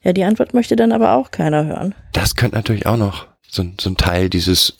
[0.02, 1.94] Ja, die Antwort möchte dann aber auch keiner hören.
[2.12, 4.76] Das könnte natürlich auch noch so, ein- so ein Teil dieses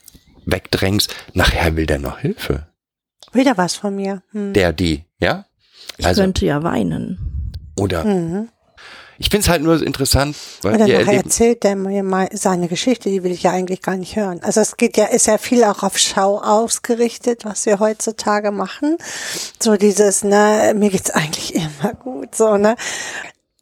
[0.46, 1.06] Wegdrängs.
[1.34, 2.66] Nachher will der noch Hilfe.
[3.32, 4.22] Wieder was von mir.
[4.32, 4.52] Hm.
[4.52, 5.46] Der, die, ja?
[5.96, 7.52] Ich Also- könnte ja weinen.
[7.78, 8.48] Oder Mhm.
[9.22, 12.02] Ich finde es halt nur so interessant, weil Oder wir nachher erleben, erzählt er mir
[12.02, 14.42] mal seine Geschichte, die will ich ja eigentlich gar nicht hören.
[14.42, 18.96] Also es geht ja, ist ja viel auch auf Schau ausgerichtet, was wir heutzutage machen.
[19.62, 22.74] So dieses, ne, mir geht's eigentlich immer gut, so, ne.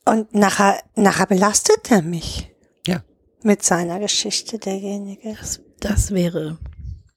[0.07, 2.51] Und nachher, nachher belastet er mich
[2.87, 3.03] ja,
[3.42, 5.37] mit seiner Geschichte, derjenige.
[5.38, 6.57] Das, das wäre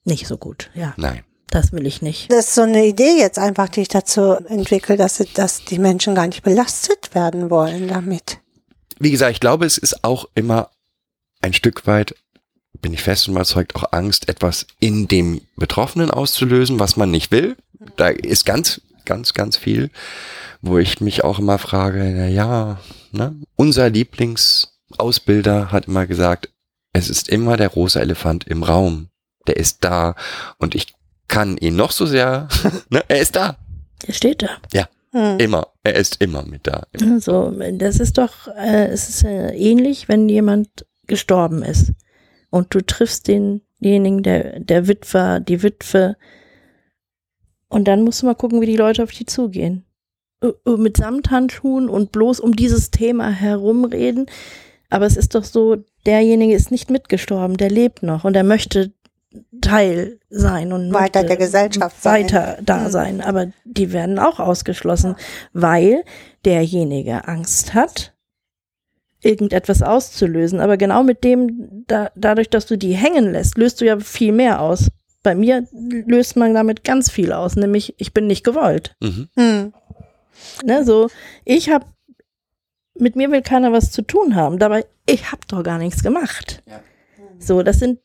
[0.04, 0.70] nicht so gut.
[0.74, 1.24] Ja, nein.
[1.48, 2.30] Das will ich nicht.
[2.32, 6.14] Das ist so eine Idee jetzt einfach, die ich dazu entwickle, dass, dass die Menschen
[6.14, 8.38] gar nicht belastet werden wollen damit.
[8.98, 10.70] Wie gesagt, ich glaube, es ist auch immer
[11.42, 12.14] ein Stück weit,
[12.80, 17.30] bin ich fest und überzeugt, auch Angst, etwas in dem Betroffenen auszulösen, was man nicht
[17.30, 17.56] will.
[17.96, 19.90] Da ist ganz, ganz, ganz viel,
[20.60, 22.80] wo ich mich auch immer frage, na ja,
[23.12, 23.36] ne?
[23.56, 26.50] unser Lieblingsausbilder hat immer gesagt,
[26.92, 29.08] es ist immer der rosa Elefant im Raum.
[29.46, 30.14] Der ist da
[30.58, 30.94] und ich
[31.28, 32.48] kann ihn noch so sehr,
[32.90, 33.02] ne?
[33.08, 33.56] er ist da.
[34.06, 34.50] Er steht da.
[35.12, 35.38] Hm.
[35.38, 35.68] Immer.
[35.84, 36.86] Er ist immer mit da.
[37.20, 41.92] So, das ist doch, äh, es ist äh, ähnlich, wenn jemand gestorben ist
[42.50, 46.16] und du triffst denjenigen, der, der Witwer, die Witwe
[47.68, 49.84] und dann musst du mal gucken, wie die Leute auf die zugehen.
[50.64, 54.26] Mit Samthandschuhen und bloß um dieses Thema herumreden.
[54.90, 58.92] Aber es ist doch so, derjenige ist nicht mitgestorben, der lebt noch und er möchte
[59.60, 62.24] Teil sein und Weiter der Gesellschaft sein.
[62.24, 62.90] weiter da Mhm.
[62.90, 63.20] sein.
[63.20, 65.16] Aber die werden auch ausgeschlossen,
[65.52, 66.04] weil
[66.44, 68.12] derjenige Angst hat,
[69.22, 70.60] irgendetwas auszulösen.
[70.60, 74.32] Aber genau mit dem, da, dadurch, dass du die hängen lässt, löst du ja viel
[74.32, 74.88] mehr aus.
[75.22, 78.94] Bei mir löst man damit ganz viel aus, nämlich ich bin nicht gewollt.
[79.00, 79.28] Mhm.
[79.36, 79.72] Hm.
[80.64, 81.08] Ne, so,
[81.44, 81.86] ich habe,
[82.98, 86.62] mit mir will keiner was zu tun haben, dabei, ich habe doch gar nichts gemacht.
[87.38, 88.00] So, das sind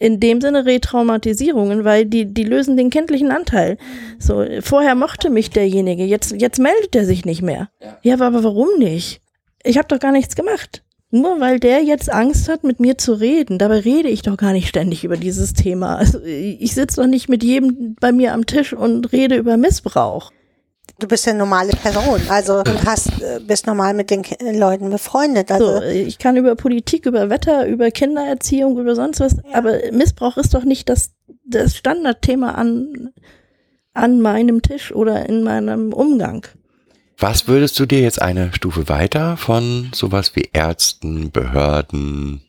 [0.00, 3.76] in dem Sinne Retraumatisierungen, weil die, die lösen den kindlichen Anteil.
[4.18, 7.68] So, vorher mochte mich derjenige, jetzt, jetzt meldet er sich nicht mehr.
[8.02, 9.20] Ja, aber, aber warum nicht?
[9.62, 10.82] Ich habe doch gar nichts gemacht.
[11.10, 13.58] Nur weil der jetzt Angst hat, mit mir zu reden.
[13.58, 15.96] Dabei rede ich doch gar nicht ständig über dieses Thema.
[15.96, 20.32] Also ich sitze doch nicht mit jedem bei mir am Tisch und rede über Missbrauch.
[20.98, 24.36] Du bist ja eine normale Person, also und hast, äh, bist normal mit den Ki-
[24.52, 25.50] Leuten befreundet.
[25.50, 30.36] Also So, ich kann über Politik, über Wetter, über Kindererziehung, über sonst was, aber Missbrauch
[30.36, 31.12] ist doch nicht das,
[31.46, 33.10] das Standardthema an,
[33.94, 36.46] an meinem Tisch oder in meinem Umgang.
[37.18, 42.42] Was würdest du dir jetzt eine Stufe weiter von sowas wie Ärzten, Behörden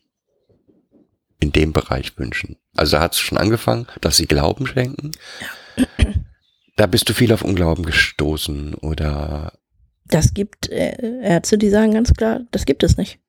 [1.39, 2.57] in dem Bereich wünschen?
[2.75, 5.11] Also da hat es schon angefangen, dass sie Glauben schenken.
[6.81, 9.53] Da bist du viel auf Unglauben gestoßen oder
[10.07, 13.19] Das gibt äh, Ärzte, die sagen ganz klar, das gibt es nicht.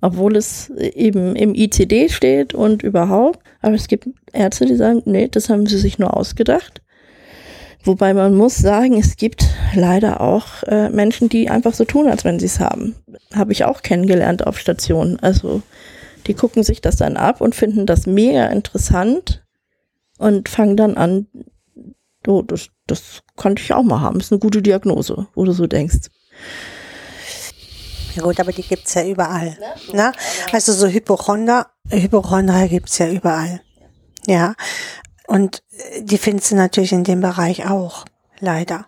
[0.00, 3.38] Obwohl es eben im ICD steht und überhaupt.
[3.60, 6.82] Aber es gibt Ärzte, die sagen, nee, das haben sie sich nur ausgedacht.
[7.84, 12.24] Wobei man muss sagen, es gibt leider auch äh, Menschen, die einfach so tun, als
[12.24, 12.96] wenn sie es haben.
[13.32, 15.20] Habe ich auch kennengelernt auf Stationen.
[15.20, 15.62] Also
[16.26, 19.44] die gucken sich das dann ab und finden das mega interessant
[20.18, 21.28] und fangen dann an,
[22.26, 24.20] Oh, das, das könnte ich auch mal haben.
[24.20, 26.08] Ist eine gute Diagnose, wo du so denkst.
[28.14, 29.58] Ja gut, aber die gibt's ja überall.
[29.92, 30.12] Ne?
[30.52, 33.60] Also so Hypochonder, Hypochonder gibt's ja überall.
[34.26, 34.54] Ja.
[35.26, 38.04] Und äh, die findest du natürlich in dem Bereich auch,
[38.40, 38.86] leider.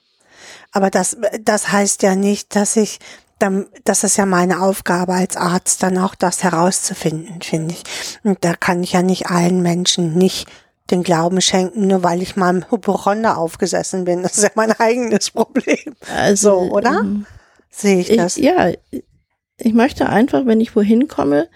[0.72, 2.98] Aber das, das heißt ja nicht, dass ich,
[3.38, 7.82] dann, das ist ja meine Aufgabe als Arzt, dann auch das herauszufinden, finde ich.
[8.24, 10.48] Und da kann ich ja nicht allen Menschen nicht
[10.90, 14.22] den Glauben schenken, nur weil ich mal im Hypochonder aufgesessen bin.
[14.22, 15.94] Das ist ja mein eigenes Problem.
[16.14, 17.00] Also, So, oder?
[17.02, 17.26] ähm,
[17.70, 18.36] Sehe ich Ich, das?
[18.36, 18.70] ja,
[19.58, 21.48] ich möchte einfach, wenn ich wohin komme,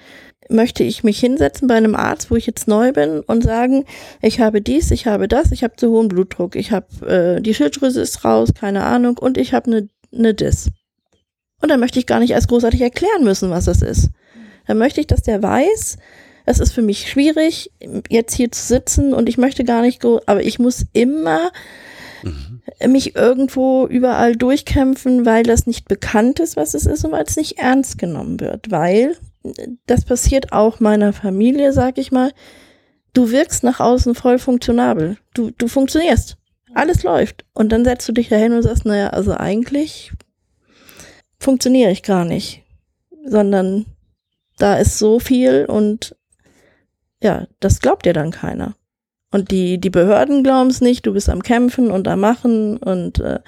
[0.49, 3.85] möchte ich mich hinsetzen bei einem Arzt, wo ich jetzt neu bin und sagen,
[4.21, 7.55] ich habe dies, ich habe das, ich habe zu hohen Blutdruck, ich habe äh, die
[7.55, 10.69] Schilddrüse ist raus, keine Ahnung, und ich habe eine ne Dis.
[11.63, 14.11] Und dann möchte ich gar nicht erst großartig erklären müssen, was das ist.
[14.67, 15.97] Dann möchte ich, dass der weiß,
[16.45, 17.71] es ist für mich schwierig,
[18.09, 21.51] jetzt hier zu sitzen und ich möchte gar nicht, aber ich muss immer
[22.87, 27.37] mich irgendwo überall durchkämpfen, weil das nicht bekannt ist, was es ist und weil es
[27.37, 28.71] nicht ernst genommen wird.
[28.71, 29.17] Weil
[29.87, 32.33] das passiert auch meiner Familie, sag ich mal.
[33.13, 35.19] Du wirkst nach außen voll funktionabel.
[35.35, 36.37] Du, du funktionierst.
[36.75, 37.45] Alles läuft.
[37.53, 40.13] Und dann setzt du dich dahin und sagst, naja, also eigentlich
[41.39, 42.63] funktioniere ich gar nicht.
[43.25, 43.87] Sondern
[44.59, 46.17] da ist so viel und
[47.23, 48.75] ja, das glaubt dir dann keiner.
[49.31, 53.19] Und die, die Behörden glauben es nicht, du bist am Kämpfen und am Machen und
[53.21, 53.41] äh,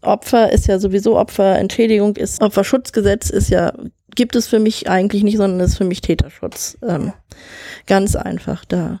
[0.00, 3.72] Opfer ist ja sowieso Opfer, Entschädigung ist, Opferschutzgesetz ist ja,
[4.14, 6.78] gibt es für mich eigentlich nicht, sondern ist für mich Täterschutz.
[6.82, 7.12] Ähm,
[7.86, 9.00] ganz einfach da.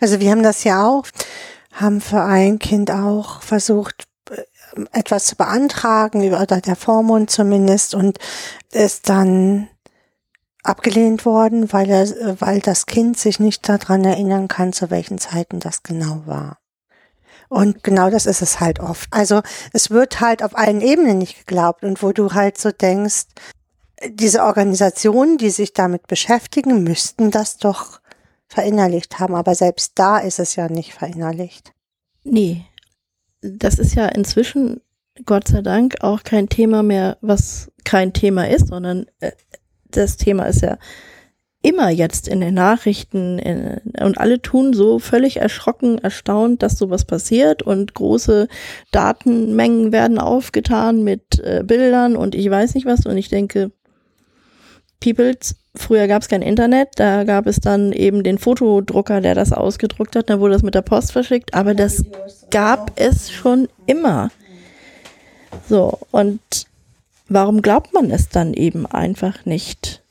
[0.00, 1.06] Also wir haben das ja auch,
[1.72, 4.42] haben für ein Kind auch versucht, äh,
[4.92, 8.18] etwas zu beantragen, oder der Vormund zumindest, und
[8.72, 9.68] ist dann
[10.64, 15.60] abgelehnt worden, weil er, weil das Kind sich nicht daran erinnern kann, zu welchen Zeiten
[15.60, 16.58] das genau war.
[17.48, 19.08] Und genau das ist es halt oft.
[19.12, 23.26] Also es wird halt auf allen Ebenen nicht geglaubt und wo du halt so denkst,
[24.08, 28.00] diese Organisationen, die sich damit beschäftigen, müssten das doch
[28.48, 31.72] verinnerlicht haben, aber selbst da ist es ja nicht verinnerlicht.
[32.24, 32.64] Nee,
[33.40, 34.80] das ist ja inzwischen,
[35.26, 39.32] Gott sei Dank, auch kein Thema mehr, was kein Thema ist, sondern äh,
[39.96, 40.78] das Thema ist ja
[41.64, 47.06] immer jetzt in den Nachrichten in, und alle tun so völlig erschrocken, erstaunt, dass sowas
[47.06, 48.48] passiert und große
[48.90, 53.70] Datenmengen werden aufgetan mit äh, Bildern und ich weiß nicht was und ich denke,
[55.00, 59.52] Peoples, früher gab es kein Internet, da gab es dann eben den Fotodrucker, der das
[59.52, 62.04] ausgedruckt hat, dann wurde das mit der Post verschickt, aber das
[62.50, 64.30] gab es schon immer.
[65.68, 66.40] So, und
[67.34, 70.02] warum glaubt man es dann eben einfach nicht?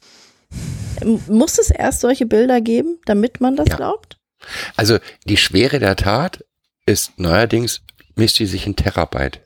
[1.28, 3.76] Muss es erst solche Bilder geben, damit man das Ja.
[3.78, 4.18] glaubt?
[4.76, 6.44] Also die Schwere der Tat
[6.86, 7.82] ist neuerdings,
[8.16, 9.40] misst sie sich in Terabyte.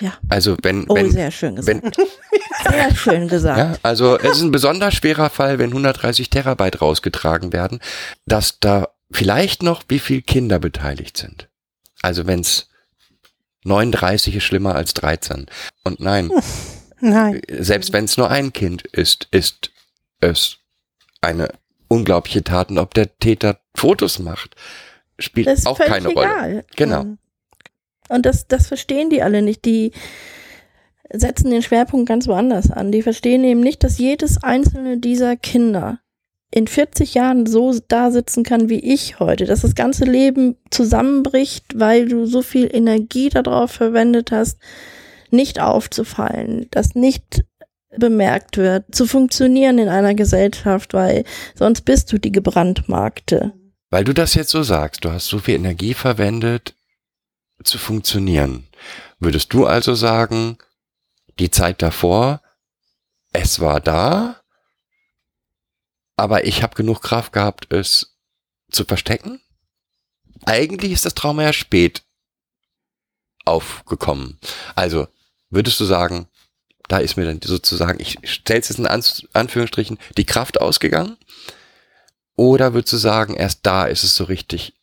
[0.00, 0.14] Ja.
[0.28, 1.84] Also wenn, Oh, wenn, sehr schön gesagt.
[1.84, 1.92] wenn
[2.72, 3.58] Sehr schön gesagt.
[3.58, 7.78] ja, also es ist ein besonders schwerer Fall, wenn 130 Terabyte rausgetragen werden,
[8.26, 11.48] dass da vielleicht noch wie viel Kinder beteiligt sind.
[12.02, 12.68] Also wenn es
[13.64, 15.46] 39 ist schlimmer als 13.
[15.84, 16.30] Und nein,
[17.04, 17.42] Nein.
[17.48, 19.70] selbst wenn es nur ein Kind ist, ist
[20.20, 20.56] es
[21.20, 21.48] eine
[21.88, 22.70] unglaubliche Tat.
[22.70, 24.56] Und ob der Täter Fotos macht,
[25.18, 26.26] spielt Das auch keine Rolle.
[26.26, 26.64] egal.
[26.76, 27.04] Genau.
[28.08, 29.64] Und das, das verstehen die alle nicht.
[29.64, 29.92] Die
[31.12, 32.90] setzen den Schwerpunkt ganz woanders an.
[32.90, 36.00] Die verstehen eben nicht, dass jedes einzelne dieser Kinder
[36.50, 41.64] in 40 Jahren so da sitzen kann wie ich heute, dass das ganze Leben zusammenbricht,
[41.78, 44.58] weil du so viel Energie darauf verwendet hast,
[45.34, 47.44] nicht aufzufallen, dass nicht
[47.96, 53.52] bemerkt wird, zu funktionieren in einer Gesellschaft, weil sonst bist du die gebrandmarkte.
[53.90, 56.74] Weil du das jetzt so sagst, du hast so viel Energie verwendet,
[57.62, 58.66] zu funktionieren.
[59.20, 60.58] Würdest du also sagen,
[61.38, 62.42] die Zeit davor,
[63.32, 64.40] es war da,
[66.16, 68.16] aber ich habe genug Kraft gehabt, es
[68.70, 69.40] zu verstecken?
[70.46, 72.02] Eigentlich ist das Trauma ja spät
[73.44, 74.38] aufgekommen.
[74.74, 75.06] Also
[75.54, 76.28] würdest du sagen,
[76.88, 81.16] da ist mir dann sozusagen, ich stell's jetzt in Anführungsstrichen, die Kraft ausgegangen?
[82.36, 84.74] Oder würdest du sagen, erst da ist es so richtig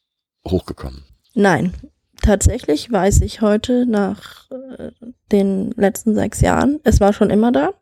[0.48, 1.04] hochgekommen?
[1.34, 1.74] Nein,
[2.22, 4.92] tatsächlich weiß ich heute nach äh,
[5.32, 7.74] den letzten sechs Jahren, es war schon immer da.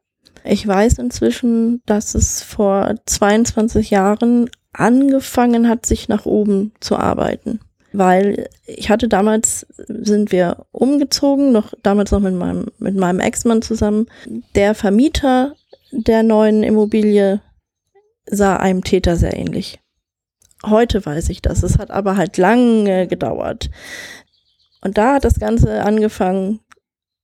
[0.44, 7.60] Ich weiß inzwischen, dass es vor 22 Jahren angefangen hat, sich nach oben zu arbeiten.
[7.92, 13.62] Weil ich hatte damals, sind wir umgezogen, noch damals noch mit meinem, mit meinem Ex-Mann
[13.62, 14.08] zusammen.
[14.56, 15.56] Der Vermieter
[15.92, 17.42] der neuen Immobilie
[18.26, 19.80] sah einem Täter sehr ähnlich.
[20.66, 21.64] Heute weiß ich das.
[21.64, 23.70] Es hat aber halt lange gedauert.
[24.82, 26.60] Und da hat das Ganze angefangen,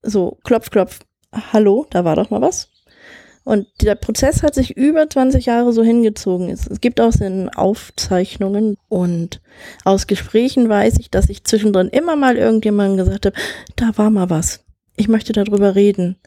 [0.02, 1.00] so klopf, klopf,
[1.32, 2.70] hallo, da war doch mal was.
[3.46, 6.50] Und der Prozess hat sich über 20 Jahre so hingezogen.
[6.50, 9.40] Es, es gibt auch in Aufzeichnungen und
[9.84, 13.38] aus Gesprächen weiß ich, dass ich zwischendrin immer mal irgendjemandem gesagt habe,
[13.76, 14.66] da war mal was.
[14.96, 16.18] Ich möchte darüber reden.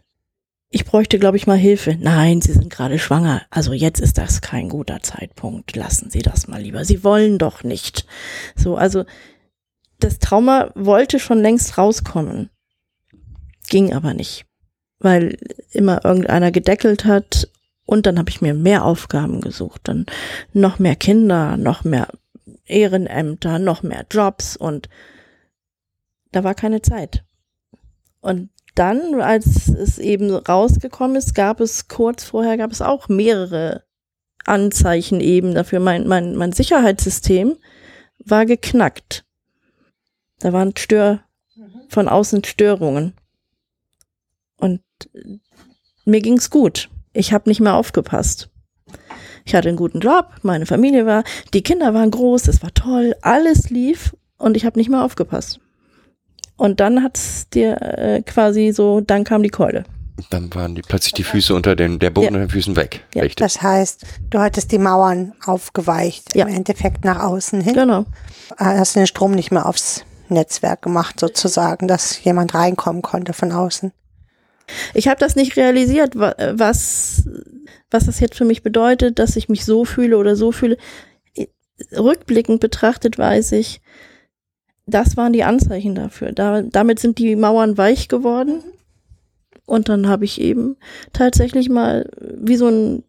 [0.70, 1.96] Ich bräuchte, glaube ich, mal Hilfe.
[1.98, 3.42] Nein, Sie sind gerade schwanger.
[3.50, 5.74] Also jetzt ist das kein guter Zeitpunkt.
[5.74, 6.84] Lassen Sie das mal lieber.
[6.84, 8.06] Sie wollen doch nicht.
[8.54, 9.04] So, also
[9.98, 12.50] das Trauma wollte schon längst rauskommen.
[13.68, 14.46] Ging aber nicht,
[15.00, 15.38] weil
[15.72, 17.48] immer irgendeiner gedeckelt hat
[17.86, 20.06] und dann habe ich mir mehr Aufgaben gesucht, dann
[20.52, 22.08] noch mehr Kinder, noch mehr
[22.66, 24.88] Ehrenämter, noch mehr Jobs und
[26.32, 27.24] da war keine Zeit.
[28.20, 33.82] Und dann, als es eben rausgekommen ist, gab es kurz vorher, gab es auch mehrere
[34.44, 35.80] Anzeichen eben dafür.
[35.80, 37.56] Mein, mein, mein Sicherheitssystem
[38.24, 39.24] war geknackt.
[40.38, 41.20] Da waren Stör,
[41.88, 43.14] von außen Störungen.
[44.58, 44.80] Und
[46.04, 46.88] mir ging's gut.
[47.12, 48.50] Ich habe nicht mehr aufgepasst.
[49.44, 53.14] Ich hatte einen guten Job, meine Familie war, die Kinder waren groß, es war toll,
[53.22, 55.60] alles lief und ich habe nicht mehr aufgepasst.
[56.56, 59.84] Und dann hat's dir äh, quasi so, dann kam die Keule.
[60.30, 62.28] Dann waren die plötzlich die Füße unter den, der Boden Ja.
[62.32, 63.04] unter den Füßen weg.
[63.14, 63.36] Ja, Richtig.
[63.36, 66.46] Das heißt, du hattest die Mauern aufgeweicht, Ja.
[66.46, 67.74] im Endeffekt nach außen hin.
[67.74, 68.04] Genau.
[68.58, 73.92] Hast den Strom nicht mehr aufs Netzwerk gemacht, sozusagen, dass jemand reinkommen konnte von außen.
[74.94, 77.28] Ich habe das nicht realisiert, wa- was,
[77.90, 80.76] was das jetzt für mich bedeutet, dass ich mich so fühle oder so fühle.
[81.96, 83.80] Rückblickend betrachtet weiß ich,
[84.86, 86.32] das waren die Anzeichen dafür.
[86.32, 88.62] Da, damit sind die Mauern weich geworden.
[89.66, 90.76] Und dann habe ich eben
[91.12, 93.04] tatsächlich mal wie so ein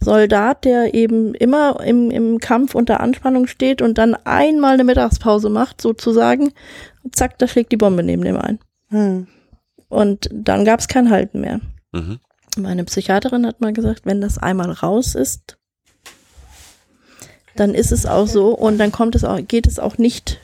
[0.00, 5.48] Soldat, der eben immer im, im Kampf unter Anspannung steht und dann einmal eine Mittagspause
[5.48, 6.52] macht, sozusagen.
[7.12, 8.58] Zack, da schlägt die Bombe neben dem ein.
[8.90, 9.26] Hm.
[9.94, 11.60] Und dann gab es kein Halten mehr.
[11.92, 12.18] Mhm.
[12.56, 15.56] Meine Psychiaterin hat mal gesagt, wenn das einmal raus ist,
[17.56, 20.40] dann ist es auch so und dann kommt es auch, geht es auch nicht.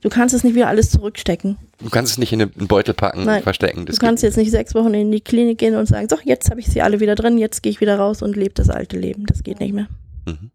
[0.00, 1.58] Du kannst es nicht wieder alles zurückstecken.
[1.78, 3.42] Du kannst es nicht in einen Beutel packen, Nein.
[3.42, 3.80] verstecken.
[3.80, 6.50] Du Das kannst jetzt nicht sechs Wochen in die Klinik gehen und sagen, so, jetzt
[6.50, 8.96] habe ich sie alle wieder drin, jetzt gehe ich wieder raus und lebe das alte
[8.96, 9.26] Leben.
[9.26, 9.88] Das geht nicht mehr.
[10.26, 10.50] mhm.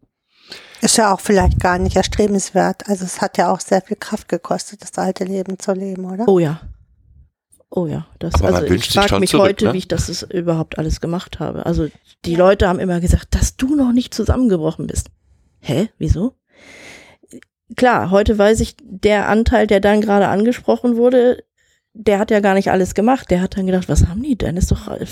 [0.80, 2.86] Ist ja auch vielleicht gar nicht erstrebenswert.
[2.88, 6.28] Also es hat ja auch sehr viel Kraft gekostet, das alte Leben zu leben, oder?
[6.28, 6.60] Oh ja.
[7.76, 8.06] Oh ja.
[8.20, 9.72] Das, Aber also ich frage mich zurück, heute, ne?
[9.72, 11.66] wie ich das überhaupt alles gemacht habe.
[11.66, 11.88] Also
[12.24, 15.10] die Leute haben immer gesagt, dass du noch nicht zusammengebrochen bist.
[15.58, 15.88] Hä?
[15.98, 16.36] Wieso?
[17.74, 21.42] Klar, heute weiß ich, der Anteil, der dann gerade angesprochen wurde,
[21.94, 23.28] der hat ja gar nicht alles gemacht.
[23.32, 24.56] Der hat dann gedacht, was haben die denn?
[24.56, 25.04] Ist doch, äh,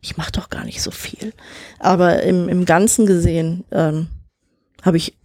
[0.00, 1.32] ich mache doch gar nicht so viel.
[1.80, 4.06] Aber im, im Ganzen gesehen ähm,
[4.82, 5.18] habe ich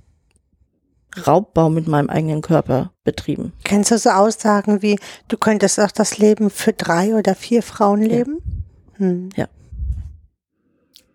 [1.28, 3.54] Raubbau mit meinem eigenen Körper betrieben.
[3.64, 4.98] Kennst du so Aussagen wie,
[5.28, 8.38] du könntest auch das Leben für drei oder vier Frauen leben?
[8.98, 9.30] Hm.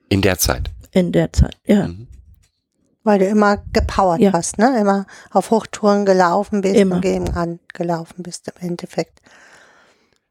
[0.09, 0.71] In der Zeit.
[0.93, 1.89] In der Zeit, ja.
[1.89, 2.07] Mhm.
[3.03, 4.33] Weil du immer gepowert Ja.
[4.33, 4.79] hast, ne?
[4.81, 6.97] Immer auf Hochtouren gelaufen bist Immer.
[6.97, 9.21] und gegen an gelaufen bist im Endeffekt.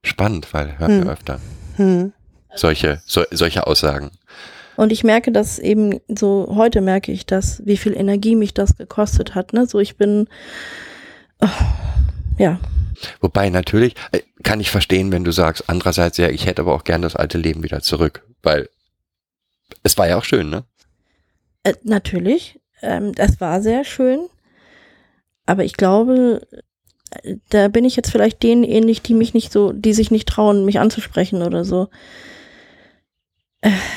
[0.04, 1.06] Spannend, weil hören Hm.
[1.06, 1.40] wir öfter
[1.78, 2.14] Hm.
[2.56, 4.12] solche, so, solche Aussagen.
[4.78, 8.78] Und ich merke das eben so, heute merke ich das, wie viel Energie mich das
[8.78, 9.54] gekostet hat.
[9.54, 9.66] Ne?
[9.66, 10.28] So, ich bin,
[11.42, 11.48] oh,
[12.38, 12.60] ja,
[13.20, 16.86] Wobei natürlich äh, kann ich verstehen, wenn du sagst, andererseits ja, ich hätte aber auch
[16.86, 18.70] gern das alte Leben wieder zurück, weil
[19.84, 20.64] es war ja auch schön, ne?
[21.66, 24.28] äh, natürlich, ähm, das war sehr schön.
[25.46, 26.48] Aber ich glaube,
[27.10, 30.30] äh, da bin ich jetzt vielleicht denen ähnlich, die mich nicht so, die sich nicht
[30.30, 31.90] trauen, mich anzusprechen oder so.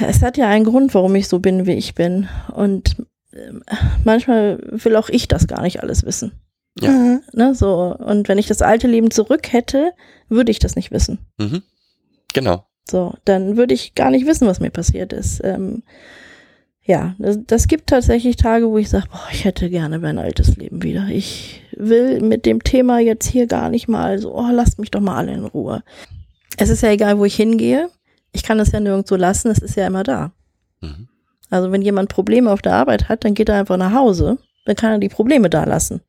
[0.07, 2.29] Es hat ja einen Grund, warum ich so bin, wie ich bin.
[2.53, 2.97] Und
[3.35, 3.63] ähm,
[4.05, 6.33] manchmal will auch ich das gar nicht alles wissen.
[6.81, 6.91] Ja.
[6.91, 7.21] Mhm.
[7.33, 7.95] Ne, so.
[7.97, 9.93] Und wenn ich das alte Leben zurück hätte,
[10.29, 11.19] würde ich das nicht wissen.
[11.39, 11.63] Mhm.
[12.33, 12.65] Genau.
[12.89, 15.41] So, dann würde ich gar nicht wissen, was mir passiert ist.
[15.45, 15.83] Ähm,
[16.85, 20.57] ja, das, das gibt tatsächlich Tage, wo ich sage, boah, ich hätte gerne mein altes
[20.57, 21.09] Leben wieder.
[21.09, 25.01] Ich will mit dem Thema jetzt hier gar nicht mal so, oh, lasst mich doch
[25.01, 25.83] mal alle in Ruhe.
[26.57, 27.91] Es ist ja egal, wo ich hingehe.
[28.33, 30.33] Ich kann es ja nirgendwo lassen, es ist ja immer da.
[30.81, 31.09] Mhm.
[31.51, 34.77] Also wenn jemand Probleme auf der Arbeit hat, dann geht er einfach nach Hause, dann
[34.77, 36.03] kann er die Probleme da lassen.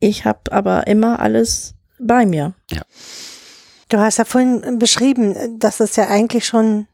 [0.00, 2.54] Ich habe aber immer alles bei mir.
[3.88, 6.86] Du hast ja vorhin beschrieben, dass es ja eigentlich schon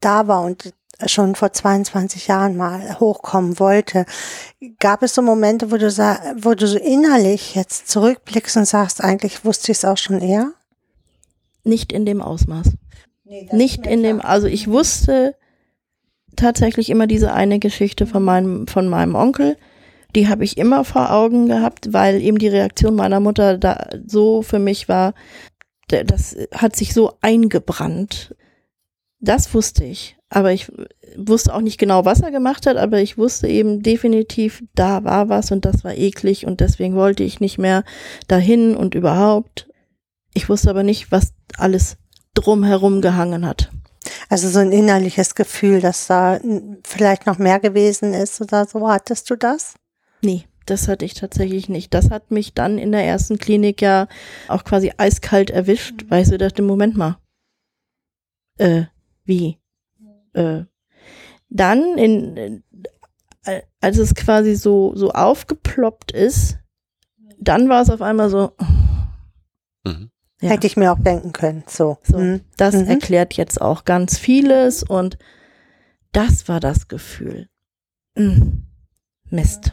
[0.00, 0.72] da war und
[1.06, 4.04] schon vor 22 Jahren mal hochkommen wollte.
[4.80, 5.88] Gab es so Momente, wo du,
[6.42, 10.52] wo du so innerlich jetzt zurückblickst und sagst, eigentlich wusste ich es auch schon eher?
[11.64, 12.72] Nicht in dem Ausmaß.
[13.52, 15.34] Nicht in dem, also ich wusste
[16.36, 19.56] tatsächlich immer diese eine Geschichte von meinem, von meinem Onkel,
[20.16, 24.42] Die habe ich immer vor Augen gehabt, weil eben die Reaktion meiner Mutter da so
[24.42, 25.14] für mich war,
[25.88, 28.34] das hat sich so eingebrannt.
[29.20, 30.16] Das wusste ich.
[30.30, 30.70] Aber ich
[31.16, 35.28] wusste auch nicht genau, was er gemacht hat, aber ich wusste eben definitiv, da war
[35.30, 37.82] was und das war eklig und deswegen wollte ich nicht mehr
[38.28, 39.68] dahin und überhaupt.
[40.34, 41.96] Ich wusste aber nicht, was alles
[42.40, 43.70] drumherum gehangen hat.
[44.28, 46.40] Also so ein innerliches Gefühl, dass da
[46.84, 48.88] vielleicht noch mehr gewesen ist oder so.
[48.88, 49.74] Hattest du das?
[50.22, 51.92] Nee, das hatte ich tatsächlich nicht.
[51.94, 54.08] Das hat mich dann in der ersten Klinik ja
[54.48, 57.18] auch quasi eiskalt erwischt, weil ich so dachte, Moment mal.
[58.56, 58.84] Äh,
[59.24, 59.58] wie?
[60.32, 60.64] Äh,
[61.50, 62.62] dann in,
[63.44, 66.58] äh, als es quasi so, so aufgeploppt ist,
[67.38, 68.52] dann war es auf einmal so,
[69.84, 70.10] Mhm.
[70.40, 71.64] Ja, Hätte ich mir auch denken können.
[71.66, 71.98] So.
[72.02, 72.40] so, Mhm.
[72.56, 72.86] das Mhm.
[72.88, 75.18] erklärt jetzt auch ganz vieles und
[76.12, 77.48] das war das Gefühl.
[78.14, 78.62] Mm,
[79.30, 79.72] Mist.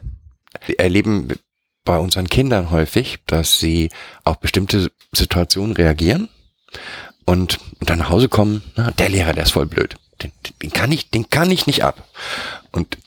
[0.65, 1.29] Wir erleben
[1.83, 3.89] bei unseren Kindern häufig, dass sie
[4.23, 6.29] auf bestimmte Situationen reagieren
[7.25, 9.95] und, und dann nach Hause kommen, na, der Lehrer, der ist voll blöd.
[10.23, 12.07] Den, den kann ich, den kann ich nicht ab.
[12.71, 12.97] Und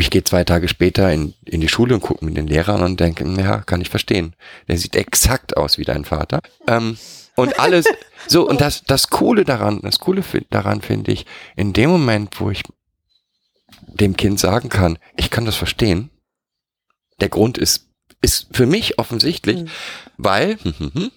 [0.00, 2.82] ich gehe zwei Tage später in, in die Schule und gucke mir den Lehrer an
[2.82, 4.34] und denke, ja, kann ich verstehen.
[4.68, 6.40] Der sieht exakt aus wie dein Vater.
[6.66, 6.96] Ähm,
[7.36, 7.84] und alles,
[8.26, 11.26] so, und das, das Coole daran, das Coole daran finde ich,
[11.56, 12.62] in dem Moment, wo ich
[13.86, 16.10] dem Kind sagen kann, ich kann das verstehen,
[17.20, 17.88] der Grund ist,
[18.22, 19.68] ist für mich offensichtlich, Mhm.
[20.16, 20.58] weil,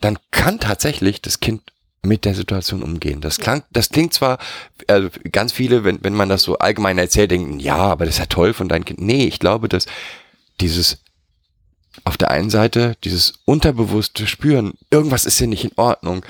[0.00, 1.62] dann kann tatsächlich das Kind
[2.02, 3.20] mit der Situation umgehen.
[3.20, 4.38] Das klang, das klingt zwar,
[4.86, 8.20] also ganz viele, wenn, wenn man das so allgemein erzählt, denken, ja, aber das ist
[8.20, 9.00] ja toll von deinem Kind.
[9.00, 9.86] Nee, ich glaube, dass
[10.60, 10.98] dieses
[12.04, 16.24] auf der einen Seite dieses unterbewusste Spüren, irgendwas ist hier nicht in Ordnung,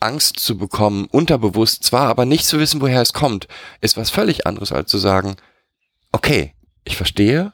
[0.00, 3.46] Angst zu bekommen, unterbewusst zwar, aber nicht zu wissen, woher es kommt,
[3.80, 5.36] ist was völlig anderes als zu sagen,
[6.10, 6.54] okay,
[6.84, 7.52] ich verstehe,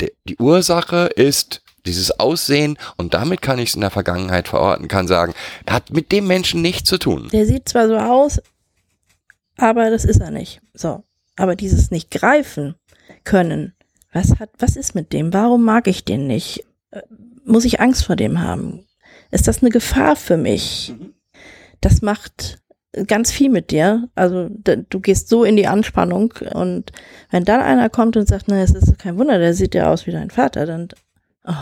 [0.00, 5.08] die Ursache ist dieses Aussehen und damit kann ich es in der Vergangenheit verorten, kann
[5.08, 5.34] sagen,
[5.68, 7.28] hat mit dem Menschen nichts zu tun.
[7.32, 8.40] Der sieht zwar so aus,
[9.56, 10.60] aber das ist er nicht.
[10.74, 11.04] So.
[11.36, 12.74] Aber dieses nicht greifen
[13.24, 13.74] können,
[14.12, 15.32] was hat, was ist mit dem?
[15.32, 16.64] Warum mag ich den nicht?
[16.90, 17.02] Äh,
[17.44, 18.86] Muss ich Angst vor dem haben?
[19.30, 20.92] Ist das eine Gefahr für mich?
[21.80, 22.58] Das macht
[23.06, 24.08] ganz viel mit dir.
[24.14, 26.90] Also du gehst so in die Anspannung und
[27.30, 30.06] wenn dann einer kommt und sagt, na, es ist kein Wunder, der sieht ja aus
[30.06, 30.88] wie dein Vater, dann
[31.46, 31.52] oh,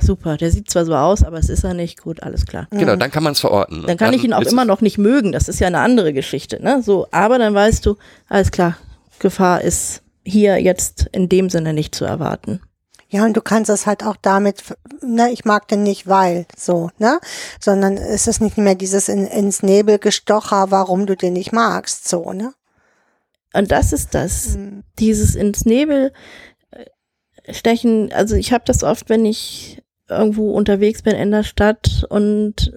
[0.00, 2.02] super, der sieht zwar so aus, aber es ist er nicht.
[2.02, 2.66] Gut, alles klar.
[2.70, 3.84] Genau, dann kann man es verorten.
[3.86, 5.32] Dann kann ich ihn auch immer noch nicht mögen.
[5.32, 6.82] Das ist ja eine andere Geschichte, ne?
[6.82, 7.96] So, aber dann weißt du,
[8.28, 8.76] alles klar,
[9.18, 12.60] Gefahr ist hier jetzt in dem Sinne nicht zu erwarten.
[13.08, 14.62] Ja, und du kannst es halt auch damit,
[15.02, 17.20] ne, ich mag den nicht, weil, so, ne,
[17.60, 22.08] sondern es ist nicht mehr dieses in, ins Nebel gestocher, warum du den nicht magst,
[22.08, 22.54] so, ne.
[23.52, 24.82] Und das ist das, Mhm.
[24.98, 26.14] dieses ins Nebel
[27.50, 28.12] stechen.
[28.12, 32.72] Also ich habe das oft, wenn ich irgendwo unterwegs bin in der Stadt und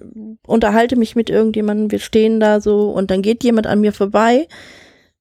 [0.46, 4.48] unterhalte mich mit irgendjemandem, wir stehen da so und dann geht jemand an mir vorbei,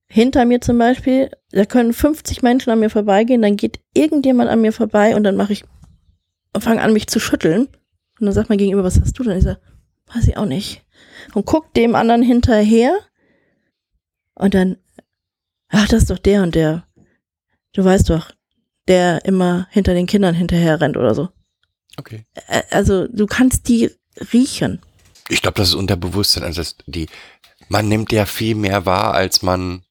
[0.07, 4.61] hinter mir zum Beispiel, da können 50 Menschen an mir vorbeigehen, dann geht irgendjemand an
[4.61, 5.65] mir vorbei und dann mache ich
[6.57, 7.67] fange an, mich zu schütteln.
[8.19, 9.37] Und dann sagt mein Gegenüber, was hast du denn?
[9.37, 9.59] Ich sage,
[10.13, 10.85] weiß ich auch nicht.
[11.33, 12.97] Und guck dem anderen hinterher
[14.35, 14.77] und dann,
[15.69, 16.85] ach, das ist doch der und der.
[17.73, 18.31] Du weißt doch,
[18.88, 21.29] der immer hinter den Kindern hinterher rennt oder so.
[21.97, 22.25] Okay.
[22.71, 23.91] Also du kannst die
[24.33, 24.81] riechen.
[25.29, 26.43] Ich glaube, das ist Unterbewusstsein.
[26.43, 27.07] Also das, die,
[27.69, 29.83] man nimmt ja viel mehr wahr, als man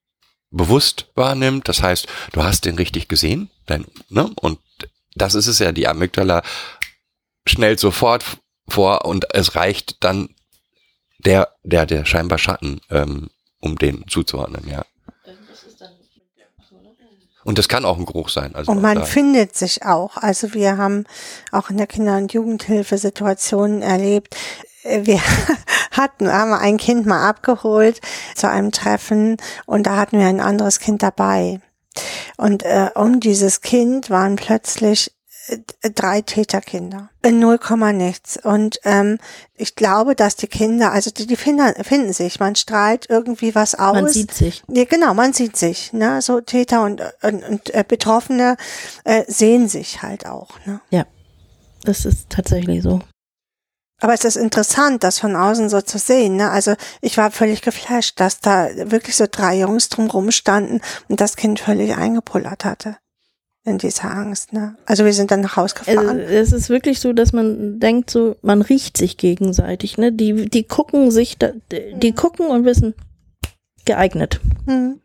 [0.51, 1.69] bewusst wahrnimmt.
[1.69, 4.31] Das heißt, du hast den richtig gesehen, dein, ne?
[4.37, 4.59] Und
[5.15, 6.43] das ist es ja, die Amygdala
[7.47, 8.25] schnellt sofort
[8.69, 10.35] vor und es reicht dann
[11.19, 13.31] der, der, der scheinbar Schatten, ähm,
[13.61, 14.85] um den zuzuordnen, ja.
[17.45, 18.55] Und das kann auch ein Geruch sein.
[18.55, 19.05] Also Und man da.
[19.05, 20.17] findet sich auch.
[20.17, 21.05] Also wir haben
[21.53, 24.37] auch in der Kinder- und Jugendhilfe Situationen erlebt.
[24.83, 25.21] Äh, Wir
[25.93, 28.01] hatten, haben ein Kind mal abgeholt
[28.35, 29.37] zu einem Treffen
[29.67, 31.61] und da hatten wir ein anderes Kind dabei.
[32.37, 35.13] Und äh, um dieses Kind waren plötzlich
[35.95, 37.11] drei Täterkinder.
[37.23, 38.39] In null Komma nichts.
[38.43, 39.19] Und ähm,
[39.55, 43.75] ich glaube, dass die Kinder, also die, die finden, finden sich, man strahlt irgendwie was
[43.75, 43.95] aus.
[43.95, 44.63] Man sieht sich.
[44.69, 46.23] Ja, genau, man sieht sich, ne?
[46.23, 48.57] So Täter und, und, und äh, Betroffene
[49.05, 50.81] äh, sehen sich halt auch, ne?
[51.85, 53.01] Das ist tatsächlich so.
[54.01, 56.51] Aber es ist interessant, das von außen so zu sehen, ne?
[56.51, 61.37] Also ich war völlig geflasht, dass da wirklich so drei Jungs drumrum standen und das
[61.37, 62.97] Kind völlig eingepullert hatte.
[63.67, 64.77] In dieser Angst, ne?
[64.85, 66.19] Also wir sind dann nach Hause Also, gefahren.
[66.21, 70.13] es ist wirklich so, dass man denkt, so, man riecht sich gegenseitig, ne?
[70.13, 72.95] Die, die gucken sich, da, die gucken und wissen,
[73.87, 74.41] geeignet.
[74.67, 75.01] Hm,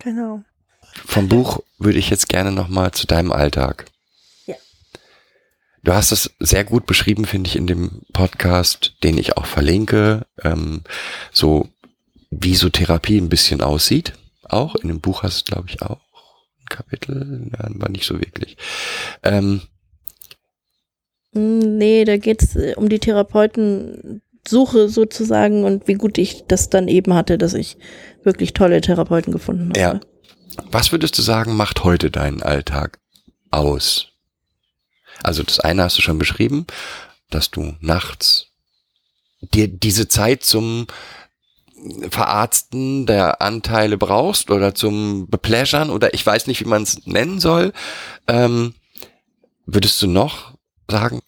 [0.00, 0.42] genau.
[1.06, 3.84] vom Buch würde ich jetzt gerne nochmal zu deinem Alltag.
[4.46, 4.56] Ja.
[5.84, 10.26] Du hast es sehr gut beschrieben, finde ich, in dem Podcast, den ich auch verlinke,
[10.42, 10.82] ähm,
[11.30, 11.68] so
[12.30, 14.14] wie so Therapie ein bisschen aussieht.
[14.48, 16.00] Auch in dem Buch hast du, glaube ich, auch
[16.68, 18.56] Kapitel, ja, war nicht so wirklich.
[19.22, 19.62] Ähm,
[21.34, 26.88] Mm, Nee, da geht's äh, um die Therapeutensuche sozusagen und wie gut ich das dann
[26.88, 27.76] eben hatte, dass ich
[28.22, 29.80] wirklich tolle Therapeuten gefunden habe.
[29.80, 30.00] Ja.
[30.70, 32.98] Was würdest du sagen, macht heute deinen Alltag
[33.50, 34.08] aus?
[35.22, 36.66] Also das eine hast du schon beschrieben,
[37.30, 38.48] dass du nachts
[39.40, 40.86] dir diese Zeit zum
[42.10, 47.40] Verarzten der Anteile brauchst oder zum Bepläschern oder ich weiß nicht, wie man es nennen
[47.40, 47.72] soll.
[48.28, 48.74] Ähm,
[49.66, 50.52] würdest du noch
[50.88, 51.20] sagen,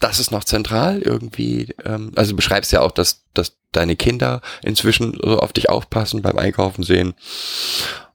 [0.00, 1.74] das ist noch zentral irgendwie?
[1.84, 6.22] Ähm, also du beschreibst ja auch, dass, dass deine Kinder inzwischen so auf dich aufpassen
[6.22, 7.14] beim Einkaufen sehen.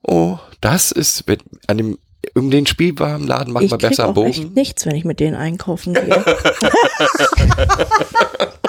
[0.01, 1.99] Oh, das ist mit, an dem
[2.35, 4.53] um den Spielwarenladen macht ich man besser auch einen echt Bogen.
[4.53, 6.23] nichts, wenn ich mit denen einkaufen gehe.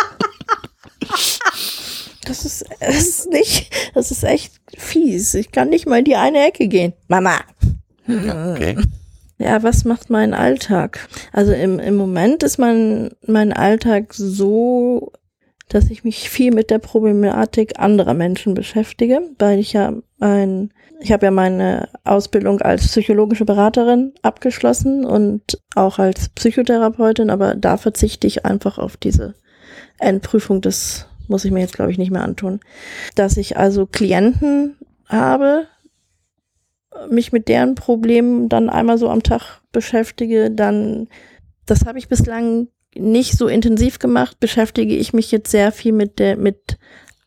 [2.60, 5.34] das ist, das ist nicht, das ist echt fies.
[5.34, 6.92] Ich kann nicht mal in die eine Ecke gehen.
[7.08, 7.40] Mama.
[8.06, 8.76] Ja, okay.
[9.38, 11.08] Ja, was macht mein Alltag?
[11.32, 15.12] Also im, im Moment ist mein, mein Alltag so,
[15.68, 21.10] dass ich mich viel mit der Problematik anderer Menschen beschäftige, weil ich ja ein, ich
[21.12, 28.26] habe ja meine Ausbildung als psychologische Beraterin abgeschlossen und auch als Psychotherapeutin, aber da verzichte
[28.26, 29.34] ich einfach auf diese
[29.98, 30.60] Endprüfung.
[30.60, 32.60] Das muss ich mir jetzt, glaube ich, nicht mehr antun.
[33.14, 35.66] Dass ich also Klienten habe,
[37.10, 41.08] mich mit deren Problemen dann einmal so am Tag beschäftige, dann,
[41.66, 46.18] das habe ich bislang nicht so intensiv gemacht, beschäftige ich mich jetzt sehr viel mit
[46.18, 46.78] der, mit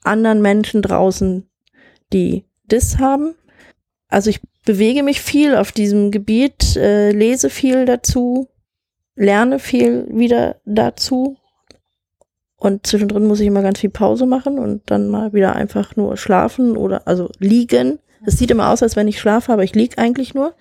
[0.03, 1.49] anderen Menschen draußen,
[2.13, 3.35] die das haben.
[4.07, 8.47] Also ich bewege mich viel auf diesem Gebiet, äh, lese viel dazu,
[9.15, 11.37] lerne viel wieder dazu.
[12.57, 16.17] Und zwischendrin muss ich immer ganz viel Pause machen und dann mal wieder einfach nur
[16.17, 17.99] schlafen oder also liegen.
[18.25, 20.53] Es sieht immer aus, als wenn ich schlafe, aber ich lieg eigentlich nur.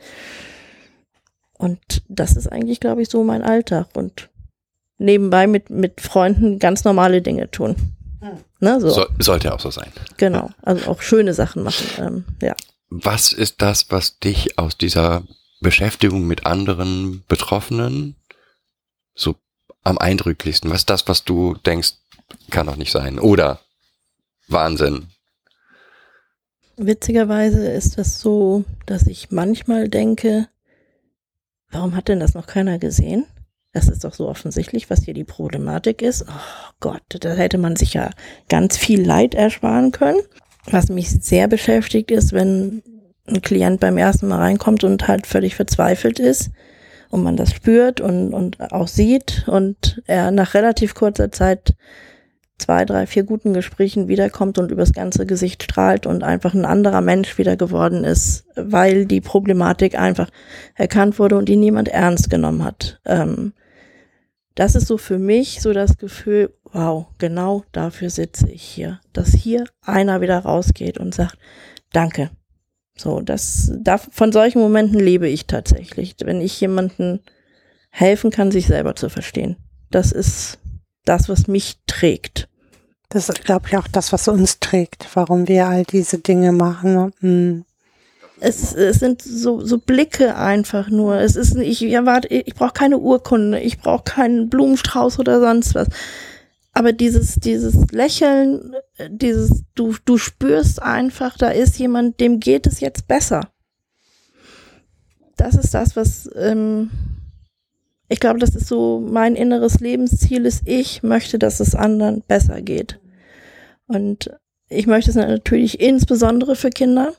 [1.55, 3.88] Und das ist eigentlich, glaube ich, so mein Alltag.
[3.94, 4.28] Und
[4.99, 7.76] nebenbei mit, mit Freunden ganz normale Dinge tun.
[8.61, 9.90] Ne, so, So, sollte auch so sein.
[10.16, 10.51] genau.
[10.62, 11.86] Also auch schöne Sachen machen.
[11.99, 12.55] Ähm, ja.
[12.88, 15.24] Was ist das, was dich aus dieser
[15.61, 18.16] Beschäftigung mit anderen Betroffenen
[19.14, 19.36] so
[19.87, 20.70] am eindrücklichsten?
[20.70, 21.95] Was ist das, was du denkst,
[22.51, 23.18] kann doch nicht sein?
[23.18, 23.61] Oder
[24.49, 25.07] Wahnsinn.
[26.76, 30.49] Witzigerweise ist das so, dass ich manchmal denke,
[31.70, 33.26] warum hat denn das noch keiner gesehen?
[33.72, 36.24] Das ist doch so offensichtlich, was hier die Problematik ist.
[36.28, 38.11] Oh Gott, da hätte man sich ja
[38.49, 40.20] ganz viel Leid ersparen können.
[40.64, 42.82] Was mich sehr beschäftigt ist, wenn
[43.26, 46.51] ein Klient beim ersten Mal reinkommt und halt völlig verzweifelt ist
[47.11, 51.74] und man das spürt und, und auch sieht und er nach relativ kurzer Zeit
[52.59, 57.00] zwei, drei, vier guten Gesprächen wiederkommt und übers ganze Gesicht strahlt und einfach ein anderer
[57.00, 60.30] Mensch wieder geworden ist, weil die Problematik einfach
[60.74, 63.00] erkannt wurde und ihn niemand ernst genommen hat.
[63.04, 63.52] Ähm,
[64.54, 69.34] das ist so für mich so das Gefühl, wow, genau dafür sitze ich hier, dass
[69.34, 71.36] hier einer wieder rausgeht und sagt,
[71.92, 72.30] danke.
[72.97, 77.20] So, das, da, von solchen Momenten lebe ich tatsächlich, wenn ich jemanden
[77.90, 79.57] helfen kann, sich selber zu verstehen.
[79.90, 80.59] Das ist
[81.05, 82.49] das, was mich trägt.
[83.09, 87.12] Das ist, glaube ich, auch das, was uns trägt, warum wir all diese Dinge machen.
[87.20, 87.64] Hm.
[88.40, 91.20] Es, es sind so, so Blicke einfach nur.
[91.20, 95.88] Es ist, ich erwarte, ich brauche keine Urkunde, ich brauche keinen Blumenstrauß oder sonst was.
[96.74, 98.76] Aber dieses, dieses Lächeln,
[99.09, 103.51] dieses, du, du spürst einfach, da ist jemand, dem geht es jetzt besser.
[105.36, 106.90] Das ist das, was, ähm,
[108.09, 112.62] ich glaube, das ist so mein inneres Lebensziel ist, ich möchte, dass es anderen besser
[112.62, 112.99] geht.
[113.86, 114.30] Und
[114.68, 117.12] ich möchte es natürlich insbesondere für Kinder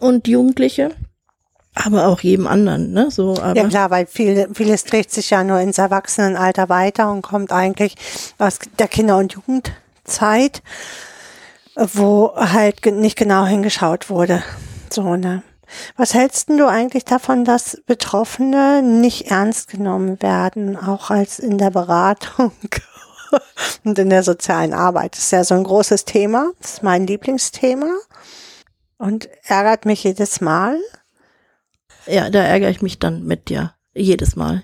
[0.00, 0.90] und Jugendliche,
[1.74, 3.10] aber auch jedem anderen, ne?
[3.10, 7.22] So, aber Ja klar, weil viel, vieles dreht sich ja nur ins Erwachsenenalter weiter und
[7.22, 7.96] kommt eigentlich
[8.38, 9.34] aus der Kinder- und
[10.06, 10.62] Jugendzeit,
[11.74, 14.42] wo halt nicht genau hingeschaut wurde.
[14.90, 15.42] So, ne?
[15.96, 21.70] Was hältst du eigentlich davon, dass Betroffene nicht ernst genommen werden, auch als in der
[21.70, 22.52] Beratung
[23.84, 25.14] und in der sozialen Arbeit?
[25.14, 26.52] Das ist ja so ein großes Thema.
[26.60, 27.90] Das ist mein Lieblingsthema
[28.96, 30.78] und ärgert mich jedes Mal.
[32.06, 34.62] ja, da ärgere ich mich dann mit dir jedes Mal.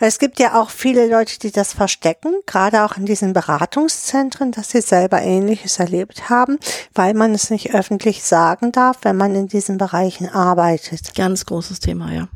[0.00, 4.70] Es gibt ja auch viele Leute, die das verstecken, gerade auch in diesen Beratungszentren, dass
[4.70, 6.58] sie selber Ähnliches erlebt haben,
[6.94, 11.14] weil man es nicht öffentlich sagen darf, wenn man in diesen Bereichen arbeitet.
[11.14, 12.28] Ganz großes Thema, ja.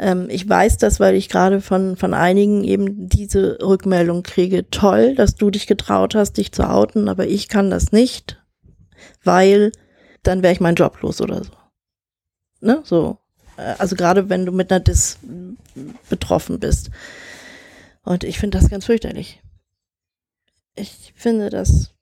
[0.00, 4.68] Ähm, ich weiß das, weil ich gerade von, von einigen eben diese Rückmeldung kriege.
[4.70, 8.42] Toll, dass du dich getraut hast, dich zu outen, aber ich kann das nicht,
[9.22, 9.72] weil
[10.22, 11.52] dann wäre ich meinen Job los oder so.
[12.60, 13.18] Ne, so.
[13.60, 15.18] Äh, Also gerade wenn du mit einer Dis
[16.08, 16.90] betroffen bist.
[18.02, 19.42] Und ich finde das ganz fürchterlich.
[20.74, 21.94] Ich finde das,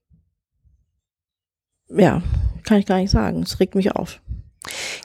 [1.88, 2.22] ja,
[2.64, 3.42] kann ich gar nicht sagen.
[3.42, 4.20] Es regt mich auf.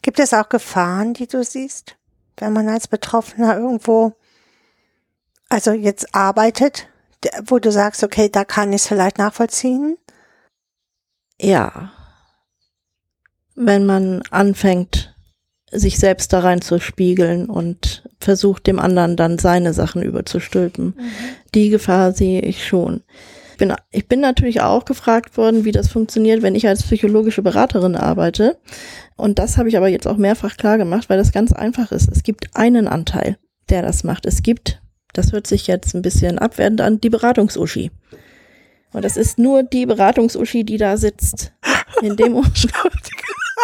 [0.02, 1.98] Gibt es auch Gefahren, die du siehst,
[2.38, 4.14] wenn man als Betroffener irgendwo,
[5.50, 6.88] also jetzt arbeitet,
[7.46, 9.98] wo du sagst, okay, da kann ich es vielleicht nachvollziehen?
[11.40, 11.92] Ja.
[13.56, 15.13] Wenn man anfängt,
[15.74, 20.96] sich selbst da rein zu spiegeln und versucht, dem anderen dann seine Sachen überzustülpen.
[21.54, 23.04] Die Gefahr sehe ich schon.
[23.52, 27.44] Ich bin, ich bin natürlich auch gefragt worden, wie das funktioniert, wenn ich als psychologische
[27.44, 28.58] Beraterin arbeite.
[29.16, 32.10] Und das habe ich aber jetzt auch mehrfach klar gemacht, weil das ganz einfach ist.
[32.12, 33.38] Es gibt einen Anteil,
[33.70, 34.26] der das macht.
[34.26, 34.82] Es gibt,
[35.14, 37.92] das hört sich jetzt ein bisschen abwertend an, die Beratungsuschi.
[38.92, 41.52] Und das ist nur die Beratungsuschi, die da sitzt.
[42.02, 42.68] In dem Moment.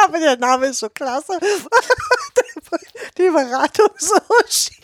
[0.06, 1.34] Aber der Name ist so klasse.
[3.18, 4.80] Die Beratungssushi.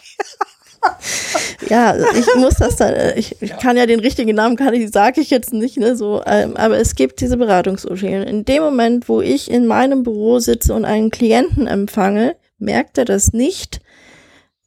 [1.70, 4.92] Ja, also ich muss das dann, ich, ich kann ja den richtigen Namen, kann ich,
[4.92, 8.16] sage ich jetzt nicht, ne, so, ähm, aber es gibt diese Beratungsuschi.
[8.16, 12.98] Und in dem Moment, wo ich in meinem Büro sitze und einen Klienten empfange, merkt
[12.98, 13.80] er das nicht,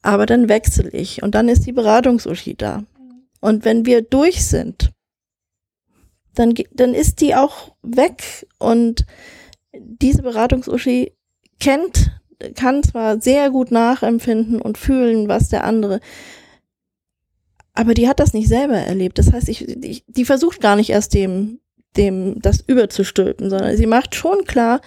[0.03, 2.85] aber dann wechsle ich und dann ist die Beratungsuschi da.
[3.41, 4.91] Und wenn wir durch sind,
[6.35, 9.05] dann, dann ist die auch weg und
[9.81, 11.12] diese Beratungsuschi
[11.61, 12.12] kennt,
[12.55, 16.01] kann zwar sehr gut nachempfinden und fühlen, was der andere,
[17.74, 19.18] aber die hat das nicht selber erlebt.
[19.18, 21.61] Das heißt, ich, ich, die versucht gar nicht erst dem,
[21.97, 24.81] dem das überzustülpen, sondern sie macht schon klar,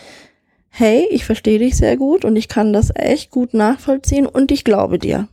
[0.67, 4.65] hey, ich verstehe dich sehr gut und ich kann das echt gut nachvollziehen und ich
[4.65, 5.27] glaube dir.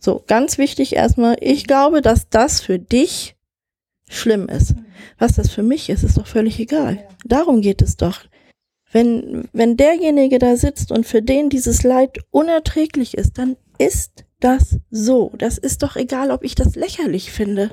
[0.00, 3.36] So, ganz wichtig erstmal, ich glaube, dass das für dich
[4.08, 4.74] schlimm ist.
[5.18, 7.06] Was das für mich ist, ist doch völlig egal.
[7.24, 8.22] Darum geht es doch.
[8.92, 14.78] Wenn, wenn derjenige da sitzt und für den dieses Leid unerträglich ist, dann ist das
[14.90, 15.32] so.
[15.38, 17.70] Das ist doch egal, ob ich das lächerlich finde.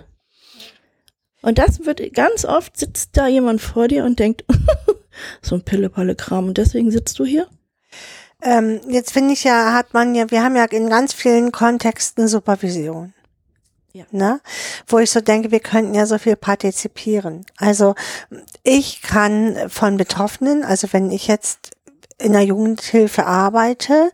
[1.42, 4.46] Und das wird ganz oft sitzt da jemand vor dir und denkt,
[5.42, 7.48] so ein Pille-Palle-Kram und deswegen sitzt du hier?
[8.42, 12.28] Ähm, jetzt finde ich ja, hat man ja, wir haben ja in ganz vielen Kontexten
[12.28, 13.14] Supervision.
[13.94, 14.06] Ja.
[14.12, 14.42] Ne?
[14.88, 17.46] Wo ich so denke, wir könnten ja so viel partizipieren.
[17.58, 17.96] Also
[18.64, 21.72] ich kann von Betroffenen, also wenn ich jetzt
[22.20, 24.12] in der Jugendhilfe arbeite,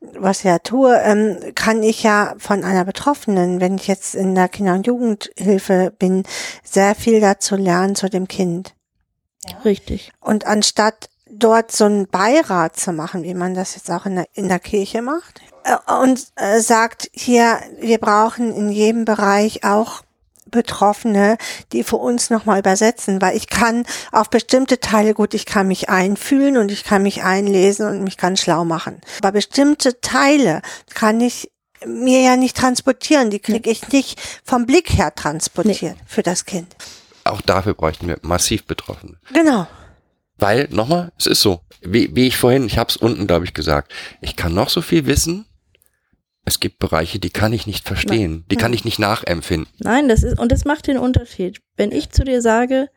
[0.00, 4.34] was ich ja tue, ähm, kann ich ja von einer Betroffenen, wenn ich jetzt in
[4.34, 6.24] der Kinder- und Jugendhilfe bin,
[6.64, 8.74] sehr viel dazu lernen zu dem Kind.
[9.64, 10.12] Richtig.
[10.20, 14.26] Und anstatt dort so einen Beirat zu machen, wie man das jetzt auch in der,
[14.34, 15.40] in der Kirche macht,
[16.02, 20.02] und äh, sagt, hier, wir brauchen in jedem Bereich auch
[20.52, 21.38] Betroffene,
[21.72, 25.88] die für uns nochmal übersetzen, weil ich kann auf bestimmte Teile gut, ich kann mich
[25.88, 29.00] einfühlen und ich kann mich einlesen und mich ganz schlau machen.
[29.20, 30.62] Aber bestimmte Teile
[30.94, 31.50] kann ich
[31.84, 36.76] mir ja nicht transportieren, die kriege ich nicht vom Blick her transportiert für das Kind.
[37.24, 39.16] Auch dafür bräuchten wir massiv Betroffene.
[39.32, 39.66] Genau.
[40.38, 43.54] Weil, nochmal, es ist so, wie, wie ich vorhin, ich habe es unten, glaube ich,
[43.54, 45.46] gesagt, ich kann noch so viel wissen,
[46.44, 49.72] es gibt Bereiche, die kann ich nicht verstehen, die kann ich nicht nachempfinden.
[49.78, 51.60] Nein, das ist, und das macht den Unterschied.
[51.76, 52.88] Wenn ich zu dir sage,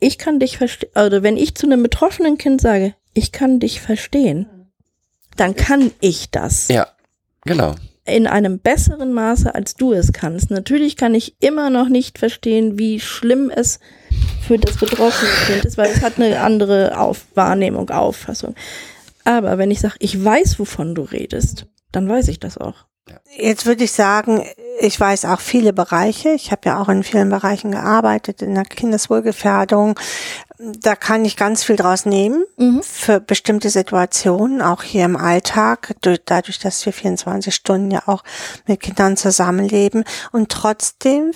[0.00, 3.80] ich kann dich verstehen, oder wenn ich zu einem betroffenen Kind sage, ich kann dich
[3.80, 4.46] verstehen,
[5.36, 6.68] dann kann ich das.
[6.68, 6.88] Ja,
[7.44, 7.76] genau.
[8.04, 10.50] in einem besseren Maße, als du es kannst.
[10.50, 13.80] Natürlich kann ich immer noch nicht verstehen, wie schlimm es
[14.46, 18.54] für das betroffene Kind ist, weil es hat eine andere Auf Wahrnehmung, Auffassung.
[19.24, 22.86] Aber wenn ich sage, ich weiß, wovon du redest, dann weiß ich das auch.
[23.36, 24.44] Jetzt würde ich sagen,
[24.80, 26.30] ich weiß auch viele Bereiche.
[26.30, 29.96] Ich habe ja auch in vielen Bereichen gearbeitet, in der Kindeswohlgefährdung.
[30.58, 32.82] Da kann ich ganz viel draus nehmen Mhm.
[32.82, 38.24] für bestimmte Situationen, auch hier im Alltag, durch, dadurch, dass wir 24 Stunden ja auch
[38.66, 40.02] mit Kindern zusammenleben.
[40.32, 41.30] Und trotzdem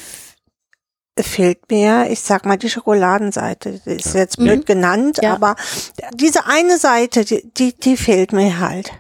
[1.19, 3.81] fehlt mir, ich sag mal, die Schokoladenseite.
[3.85, 4.65] Die ist jetzt blöd Mhm.
[4.65, 5.35] genannt, Ja.
[5.35, 5.55] aber
[6.15, 8.91] diese eine Seite, die, die, die fehlt mir halt.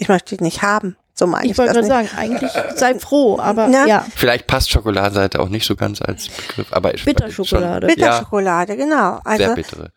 [0.00, 0.96] Ich möchte die nicht haben.
[1.14, 1.88] So meine ich, Ich wollte nicht.
[1.88, 3.84] sagen, eigentlich sei froh, aber Ja.
[3.86, 7.86] ja, Vielleicht passt Schokoladenseite auch nicht so ganz als Begriff, aber ich Bitterschokolade.
[7.88, 9.20] Schon, ja, Bitterschokolade, genau.
[9.36, 9.92] sehr Also, bittere.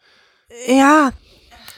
[0.68, 1.12] ja,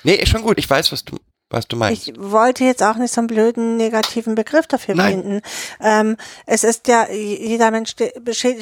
[0.04, 0.58] Nee, ist schon gut.
[0.60, 1.18] Ich weiß, was du,
[1.50, 2.08] was du meinst.
[2.08, 5.22] Ich wollte jetzt auch nicht so einen blöden negativen Begriff dafür Nein.
[5.22, 5.42] finden.
[5.80, 6.18] Ähm,
[6.48, 8.12] es ist ja, jeder Mensch ste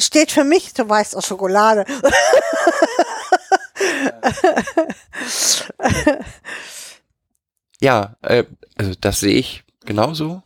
[0.02, 1.86] steht für mich, du weißt aus Schokolade.
[7.84, 8.46] Ja, äh,
[8.78, 10.42] also das sehe ich genauso.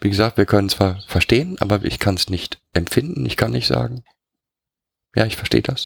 [0.00, 3.24] Wie gesagt, wir können zwar verstehen, aber ich kann es nicht empfinden.
[3.24, 4.04] Ich kann nicht sagen.
[5.14, 5.84] Ja, ich verstehe das.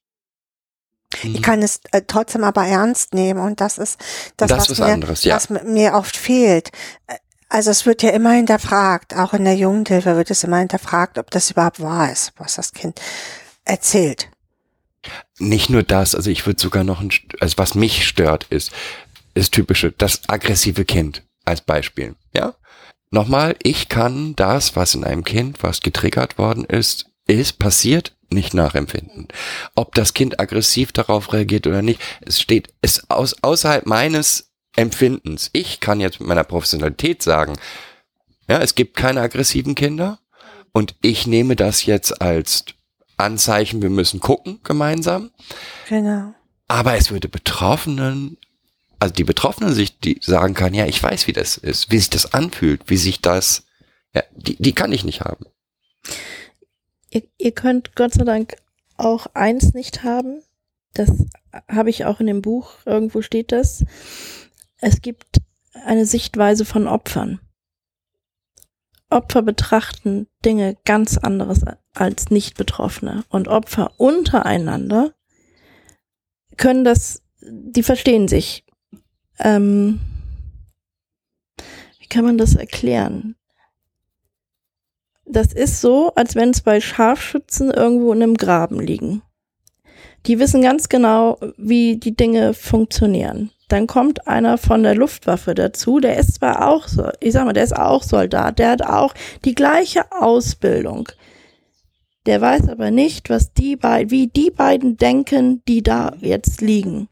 [1.22, 4.00] Ich kann es äh, trotzdem aber ernst nehmen und das ist
[4.36, 5.36] das, Das was, ist mir, anderes, ja.
[5.36, 6.70] was mi- mir oft fehlt.
[7.06, 7.18] Äh,
[7.48, 11.30] Also es wird ja immer hinterfragt, auch in der Jugendhilfe wird es immer hinterfragt, ob
[11.30, 13.00] das überhaupt wahr ist, was das Kind
[13.64, 14.28] erzählt.
[15.38, 17.10] Nicht nur das, also ich würde sogar noch ein,
[17.40, 18.70] also was mich stört ist,
[19.34, 22.54] ist typische, das aggressive Kind als Beispiel, ja?
[23.12, 28.54] Nochmal, ich kann das, was in einem Kind, was getriggert worden ist, ist passiert, nicht
[28.54, 29.26] nachempfinden.
[29.74, 35.50] Ob das Kind aggressiv darauf reagiert oder nicht, es steht, es aus, außerhalb meines Empfindens.
[35.52, 37.58] Ich kann jetzt mit meiner Professionalität sagen,
[38.48, 40.20] ja, es gibt keine aggressiven Kinder
[40.72, 42.64] und ich nehme das jetzt als
[43.16, 45.30] Anzeichen, wir müssen gucken gemeinsam.
[45.88, 46.32] Genau.
[46.68, 48.38] Aber es würde Betroffenen,
[49.00, 52.10] also die Betroffenen sich, die sagen kann, ja, ich weiß, wie das ist, wie sich
[52.10, 53.64] das anfühlt, wie sich das,
[54.14, 55.46] ja, die, die kann ich nicht haben.
[57.10, 58.56] Ihr, ihr könnt Gott sei Dank
[58.96, 60.42] auch eins nicht haben.
[60.92, 61.10] Das
[61.68, 63.84] habe ich auch in dem Buch, irgendwo steht das.
[64.76, 65.38] Es gibt
[65.84, 67.40] eine Sichtweise von Opfern.
[69.08, 71.62] Opfer betrachten Dinge ganz anderes
[71.94, 73.24] als Nicht-Betroffene.
[73.28, 75.14] Und Opfer untereinander
[76.56, 78.64] können das, die verstehen sich.
[79.40, 80.00] Ähm,
[81.98, 83.36] wie kann man das erklären?
[85.24, 89.22] Das ist so, als wenn zwei Scharfschützen irgendwo in einem Graben liegen.
[90.26, 93.50] Die wissen ganz genau, wie die Dinge funktionieren.
[93.68, 97.52] Dann kommt einer von der Luftwaffe dazu, der ist zwar auch so, ich sag mal,
[97.52, 99.14] der ist auch Soldat, der hat auch
[99.44, 101.08] die gleiche Ausbildung.
[102.26, 107.08] Der weiß aber nicht, was die beiden, wie die beiden denken, die da jetzt liegen.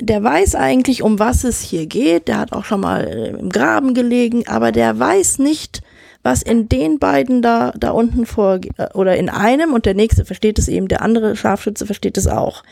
[0.00, 2.28] Der weiß eigentlich, um was es hier geht.
[2.28, 5.82] Der hat auch schon mal äh, im Graben gelegen, aber der weiß nicht,
[6.22, 8.72] was in den beiden da, da unten vorgeht.
[8.94, 12.62] Oder in einem und der nächste versteht es eben, der andere Scharfschütze versteht es auch.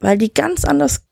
[0.00, 1.02] Weil die ganz anders,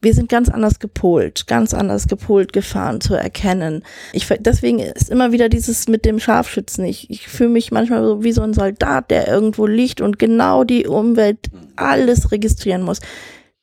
[0.00, 3.82] wir sind ganz anders gepolt, ganz anders gepolt gefahren zu erkennen.
[4.12, 6.84] Ich, deswegen ist immer wieder dieses mit dem Scharfschützen.
[6.84, 10.64] Ich, ich fühle mich manchmal so wie so ein Soldat, der irgendwo liegt und genau
[10.64, 13.00] die Umwelt alles registrieren muss.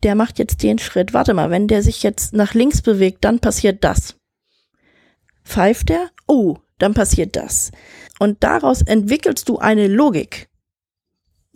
[0.03, 1.13] Der macht jetzt den Schritt.
[1.13, 4.15] Warte mal, wenn der sich jetzt nach links bewegt, dann passiert das.
[5.43, 6.09] Pfeift der?
[6.27, 7.71] Oh, dann passiert das.
[8.19, 10.47] Und daraus entwickelst du eine Logik.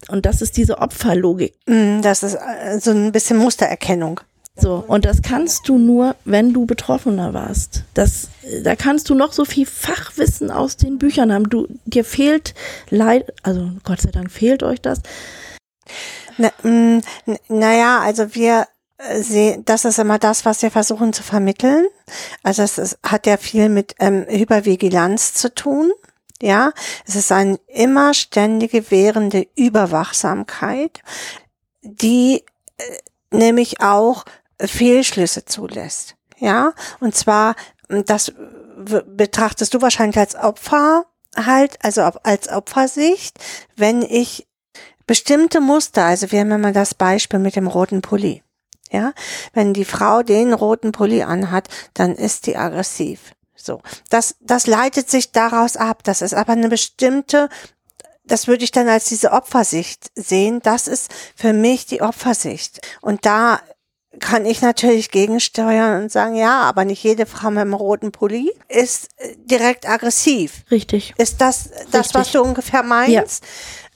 [0.09, 1.53] Und das ist diese Opferlogik.
[1.65, 4.19] Mm, Das ist äh, so ein bisschen Mustererkennung.
[4.55, 7.85] So, und das kannst du nur, wenn du Betroffener warst.
[7.95, 8.27] Das,
[8.63, 11.49] da kannst du noch so viel Fachwissen aus den Büchern haben.
[11.49, 12.53] Du, dir fehlt
[12.89, 14.99] leid, also Gott sei Dank fehlt euch das.
[16.37, 18.67] Na, mm, n- naja, also wir
[18.97, 21.87] äh, sehen, das ist immer das, was wir versuchen zu vermitteln.
[22.43, 25.91] Also es hat ja viel mit ähm, Hypervigilanz zu tun.
[26.41, 26.73] Ja,
[27.07, 31.01] es ist eine immer ständige währende Überwachsamkeit,
[31.81, 32.43] die
[32.77, 32.83] äh,
[33.31, 34.25] nämlich auch
[34.59, 36.15] Fehlschlüsse zulässt.
[36.39, 37.55] Ja, und zwar,
[37.89, 38.33] m, das
[39.05, 41.05] betrachtest du wahrscheinlich als Opfer
[41.35, 43.37] halt, also als Opfersicht,
[43.75, 44.47] wenn ich
[45.05, 48.43] bestimmte Muster, also wir haben immer das Beispiel mit dem roten Pulli.
[48.91, 49.13] Ja,
[49.53, 53.33] wenn die Frau den roten Pulli anhat, dann ist die aggressiv.
[53.55, 56.03] So, das, das leitet sich daraus ab.
[56.03, 57.49] Das ist aber eine bestimmte,
[58.23, 60.59] das würde ich dann als diese Opfersicht sehen.
[60.61, 62.81] Das ist für mich die Opfersicht.
[63.01, 63.61] Und da
[64.19, 68.51] kann ich natürlich gegensteuern und sagen, ja, aber nicht jede Frau mit einem roten Pulli
[68.69, 70.63] ist äh, direkt aggressiv.
[70.69, 71.13] Richtig.
[71.17, 72.33] Ist das das, was Richtig.
[72.33, 73.43] du ungefähr meinst?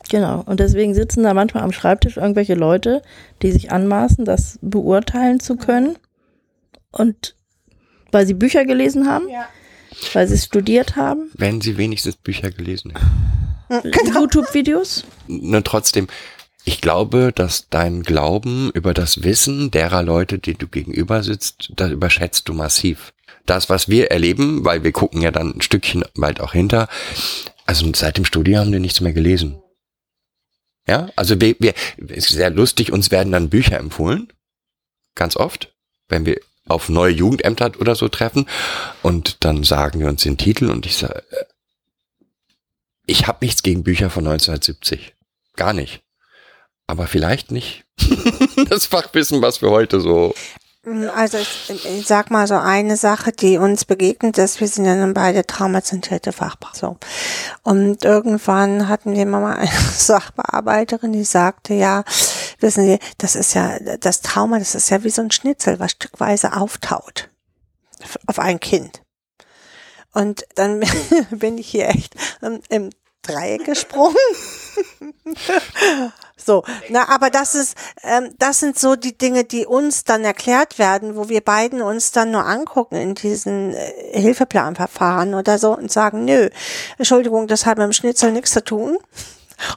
[0.10, 0.42] Genau.
[0.46, 3.02] Und deswegen sitzen da manchmal am Schreibtisch irgendwelche Leute,
[3.42, 5.98] die sich anmaßen, das beurteilen zu können.
[6.92, 7.36] Und
[8.12, 9.48] weil sie Bücher gelesen haben, Ja.
[10.14, 12.94] weil sie es studiert haben, Wenn sie wenigstens Bücher gelesen
[13.70, 13.92] hätten.
[13.92, 14.22] Genau.
[14.22, 15.04] YouTube-Videos.
[15.28, 16.08] Nur trotzdem,
[16.64, 21.90] ich glaube, dass dein Glauben über das Wissen derer Leute, die du gegenüber sitzt, da
[21.90, 23.14] überschätzt du massiv.
[23.46, 26.88] Das, was wir erleben, weil wir gucken ja dann ein Stückchen weit auch hinter,
[27.66, 29.60] also seit dem Studium haben wir nichts mehr gelesen.
[30.88, 34.32] Ja, also wir, wir, ist sehr lustig, uns werden dann Bücher empfohlen.
[35.16, 35.74] Ganz oft,
[36.08, 38.48] wenn wir auf neue Jugendämter oder so treffen.
[39.02, 41.46] Und dann sagen wir uns den Titel und ich sage, äh,
[43.06, 45.16] ich habe nichts gegen Bücher von 1970.
[45.56, 46.02] Gar nicht.
[46.88, 47.86] Aber vielleicht nicht
[48.70, 50.36] das Fachwissen, was wir heute so.
[51.14, 54.96] Also ich, ich sag mal so eine Sache, die uns begegnet ist, wir sind ja
[54.96, 56.32] nun beide traumazentrierte.
[56.74, 56.98] So.
[57.64, 62.04] Und irgendwann hatten wir mal eine Sachbearbeiterin, die sagte, ja,
[62.60, 65.92] wissen Sie, das ist ja, das Trauma, das ist ja wie so ein Schnitzel, was
[65.92, 67.30] stückweise auftaut
[68.28, 69.02] auf ein Kind.
[70.14, 70.84] Und dann
[71.32, 72.16] bin ich hier echt
[72.70, 72.92] im
[73.24, 74.16] Dreieck gesprungen.
[76.44, 80.80] so, na, aber das ist, ähm, das sind so die Dinge, die uns dann erklärt
[80.80, 85.92] werden, wo wir beiden uns dann nur angucken in diesen äh, Hilfeplanverfahren oder so und
[85.92, 86.50] sagen, nö,
[86.98, 88.98] Entschuldigung, das hat mit dem Schnitzel nichts zu tun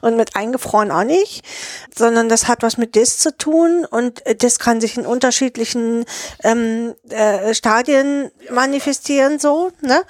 [0.01, 1.43] und mit eingefroren auch nicht,
[1.95, 6.05] sondern das hat was mit Dis zu tun und das kann sich in unterschiedlichen
[6.43, 10.03] ähm, äh, Stadien manifestieren so, ne?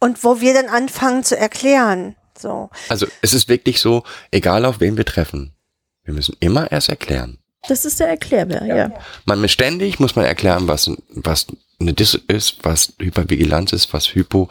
[0.00, 2.70] Und wo wir dann anfangen zu erklären, so.
[2.88, 5.54] Also es ist wirklich so, egal auf wen wir treffen,
[6.04, 7.38] wir müssen immer erst erklären.
[7.68, 8.76] Das ist der Erklärbär, ja.
[8.76, 8.90] ja.
[9.24, 11.46] Man muss ständig muss man erklären, was was
[11.78, 14.48] eine Dis ist, was Hypervigilanz ist, was Hypo.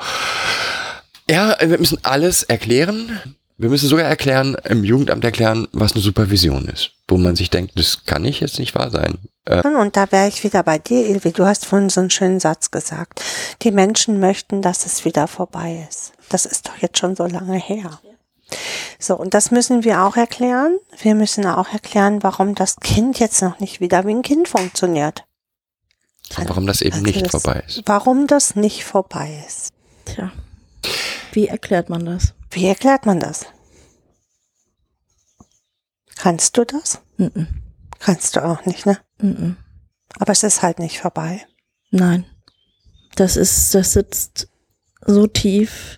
[1.30, 3.20] Ja, wir müssen alles erklären.
[3.58, 7.74] Wir müssen sogar erklären, im Jugendamt erklären, was eine Supervision ist, wo man sich denkt,
[7.78, 9.20] das kann ich jetzt nicht wahr sein.
[9.45, 11.32] Äh und da wäre ich wieder bei dir, Ilvi.
[11.32, 13.22] Du hast vorhin so einen schönen Satz gesagt.
[13.62, 16.14] Die Menschen möchten, dass es wieder vorbei ist.
[16.30, 17.99] Das ist doch jetzt schon so lange her.
[18.99, 20.78] So, und das müssen wir auch erklären.
[20.97, 25.26] Wir müssen auch erklären, warum das Kind jetzt noch nicht wieder wie ein Kind funktioniert.
[26.38, 27.82] Und warum das eben also nicht das, vorbei ist.
[27.86, 29.74] Warum das nicht vorbei ist.
[30.06, 30.32] Tja.
[31.34, 32.34] Wie erklärt man das?
[32.49, 33.45] Wie erklärt man das?
[36.16, 37.02] Kannst du das?
[37.18, 37.47] Mm -mm.
[37.99, 38.99] Kannst du auch nicht, ne?
[39.20, 39.54] Mm
[40.20, 41.45] Aber es ist halt nicht vorbei.
[41.89, 42.26] Nein.
[43.16, 44.49] Das ist, das sitzt
[45.06, 45.97] so tief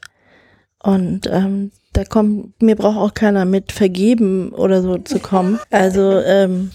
[0.80, 5.60] und ähm, da kommt, mir braucht auch keiner mit vergeben oder so zu kommen.
[5.70, 6.72] Also ähm,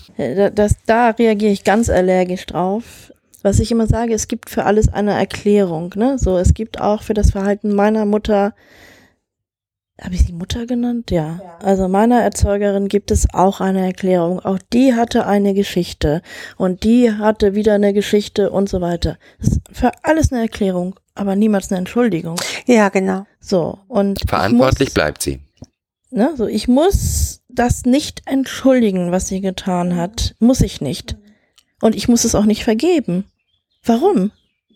[0.55, 3.13] das, da reagiere ich ganz allergisch drauf.
[3.43, 5.93] Was ich immer sage, es gibt für alles eine Erklärung.
[5.97, 6.19] Ne?
[6.19, 8.55] So, es gibt auch für das Verhalten meiner Mutter
[10.01, 11.11] habe ich sie Mutter genannt?
[11.11, 11.41] Ja.
[11.43, 11.59] ja.
[11.59, 14.41] Also meiner Erzeugerin gibt es auch eine Erklärung.
[14.41, 16.23] Auch die hatte eine Geschichte
[16.57, 19.19] und die hatte wieder eine Geschichte und so weiter.
[19.41, 22.37] Das ist für alles eine Erklärung, aber niemals eine Entschuldigung.
[22.67, 23.27] Ja, genau.
[23.41, 25.41] So und verantwortlich muss, bleibt sie.
[26.11, 30.35] Ne, so ich muss das nicht entschuldigen, was sie getan hat.
[30.39, 31.17] Muss ich nicht.
[31.81, 33.25] Und ich muss es auch nicht vergeben.
[33.85, 34.33] Warum?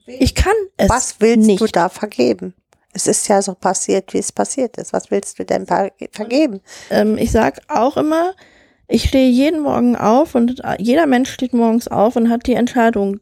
[0.07, 0.89] Ich kann es.
[0.89, 1.61] Was willst nicht.
[1.61, 2.55] du da vergeben?
[2.93, 4.93] Es ist ja so passiert, wie es passiert ist.
[4.93, 6.61] Was willst du denn vergeben?
[6.91, 8.35] Ähm, ich sag auch immer,
[8.89, 13.21] ich stehe jeden Morgen auf und jeder Mensch steht morgens auf und hat die Entscheidung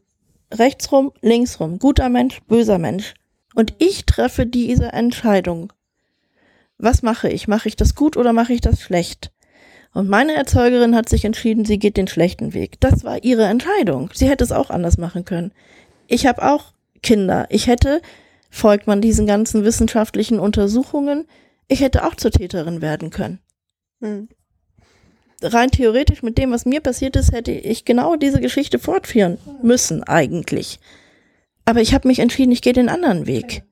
[0.53, 3.13] rechts rum, links rum, guter Mensch, böser Mensch.
[3.55, 5.71] Und ich treffe diese Entscheidung.
[6.77, 7.47] Was mache ich?
[7.47, 9.31] Mache ich das gut oder mache ich das schlecht?
[9.93, 12.79] Und meine Erzeugerin hat sich entschieden, sie geht den schlechten Weg.
[12.79, 14.09] Das war ihre Entscheidung.
[14.13, 15.51] Sie hätte es auch anders machen können.
[16.07, 17.45] Ich habe auch Kinder.
[17.49, 18.01] Ich hätte
[18.51, 21.27] folgt man diesen ganzen wissenschaftlichen Untersuchungen,
[21.67, 23.39] ich hätte auch zur Täterin werden können.
[24.01, 24.29] Hm.
[25.41, 30.03] Rein theoretisch mit dem, was mir passiert ist, hätte ich genau diese Geschichte fortführen müssen,
[30.03, 30.79] eigentlich.
[31.65, 33.63] Aber ich habe mich entschieden, ich gehe den anderen Weg.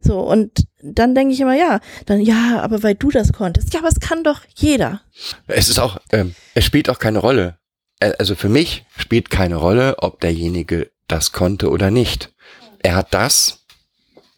[0.00, 3.74] So, und dann denke ich immer, ja, dann ja, aber weil du das konntest.
[3.74, 5.02] Ja, aber es kann doch jeder.
[5.46, 7.58] Es ist auch, ähm, es spielt auch keine Rolle.
[8.00, 12.32] Also für mich spielt keine Rolle, ob derjenige das konnte oder nicht.
[12.80, 13.66] Er hat das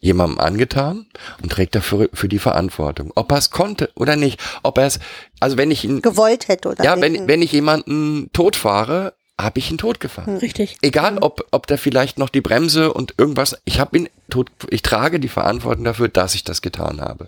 [0.01, 1.05] jemandem angetan
[1.41, 3.11] und trägt dafür für die Verantwortung.
[3.15, 4.99] Ob er es konnte oder nicht, ob er es,
[5.39, 9.71] also wenn ich ihn gewollt hätte oder ja, wenn wenn ich jemanden totfahre, habe ich
[9.71, 10.37] ihn totgefahren.
[10.37, 10.77] Richtig.
[10.81, 14.81] Egal, ob ob der vielleicht noch die Bremse und irgendwas, ich habe ihn tot, ich
[14.81, 17.27] trage die Verantwortung dafür, dass ich das getan habe.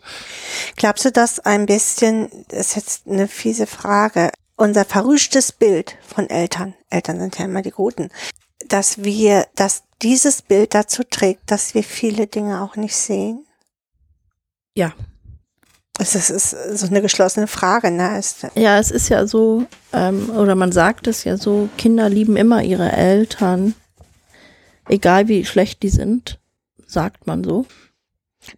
[0.75, 6.29] Glaubst du, dass ein bisschen, das ist jetzt eine fiese Frage, unser verrüschtes Bild von
[6.29, 8.09] Eltern, Eltern sind ja immer die Guten,
[8.67, 13.45] dass wir, dass dieses Bild dazu trägt, dass wir viele Dinge auch nicht sehen?
[14.75, 14.93] Ja.
[15.99, 18.17] Es ist, ist so eine geschlossene Frage, ne?
[18.17, 22.35] Es ja, es ist ja so, ähm, oder man sagt es ja so, Kinder lieben
[22.35, 23.75] immer ihre Eltern,
[24.89, 26.39] egal wie schlecht die sind,
[26.87, 27.67] sagt man so.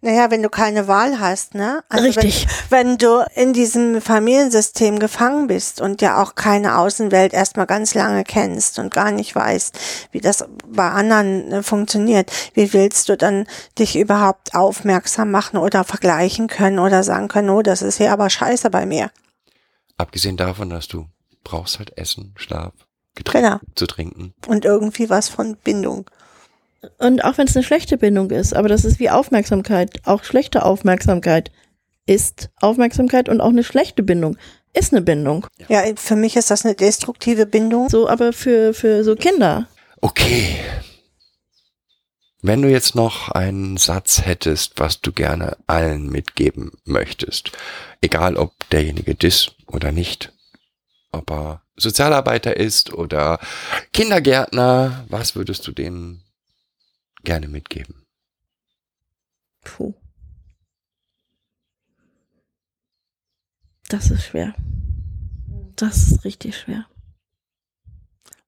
[0.00, 1.82] Naja, wenn du keine Wahl hast, ne?
[1.88, 2.46] Also Richtig.
[2.68, 7.94] Wenn, wenn, du in diesem Familiensystem gefangen bist und ja auch keine Außenwelt erstmal ganz
[7.94, 9.78] lange kennst und gar nicht weißt,
[10.12, 13.46] wie das bei anderen äh, funktioniert, wie willst du dann
[13.78, 18.30] dich überhaupt aufmerksam machen oder vergleichen können oder sagen können, oh, das ist hier aber
[18.30, 19.10] scheiße bei mir?
[19.96, 21.06] Abgesehen davon, dass du
[21.42, 22.72] brauchst halt Essen, Schlaf,
[23.14, 23.60] Getränke genau.
[23.74, 24.34] zu trinken.
[24.46, 26.10] Und irgendwie was von Bindung.
[26.98, 30.00] Und auch wenn es eine schlechte Bindung ist, aber das ist wie Aufmerksamkeit.
[30.04, 31.50] Auch schlechte Aufmerksamkeit
[32.06, 34.36] ist Aufmerksamkeit und auch eine schlechte Bindung
[34.76, 35.46] ist eine Bindung.
[35.68, 37.88] Ja, für mich ist das eine destruktive Bindung.
[37.88, 39.66] So, aber für, für so Kinder.
[40.00, 40.56] Okay.
[42.42, 47.50] Wenn du jetzt noch einen Satz hättest, was du gerne allen mitgeben möchtest,
[48.02, 50.32] egal ob derjenige dis oder nicht,
[51.10, 53.40] ob er Sozialarbeiter ist oder
[53.92, 56.22] Kindergärtner, was würdest du denen
[57.26, 58.06] gerne mitgeben?
[59.62, 59.92] Puh.
[63.88, 64.54] Das ist schwer.
[65.76, 66.86] Das ist richtig schwer.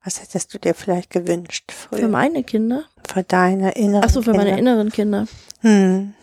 [0.02, 1.98] Was hättest du dir vielleicht gewünscht früher?
[1.98, 2.84] Für meine Kinder?
[3.06, 4.46] Für deine inneren Ach so, für Kinder?
[4.46, 5.26] meine inneren Kinder.
[5.60, 6.14] Hm.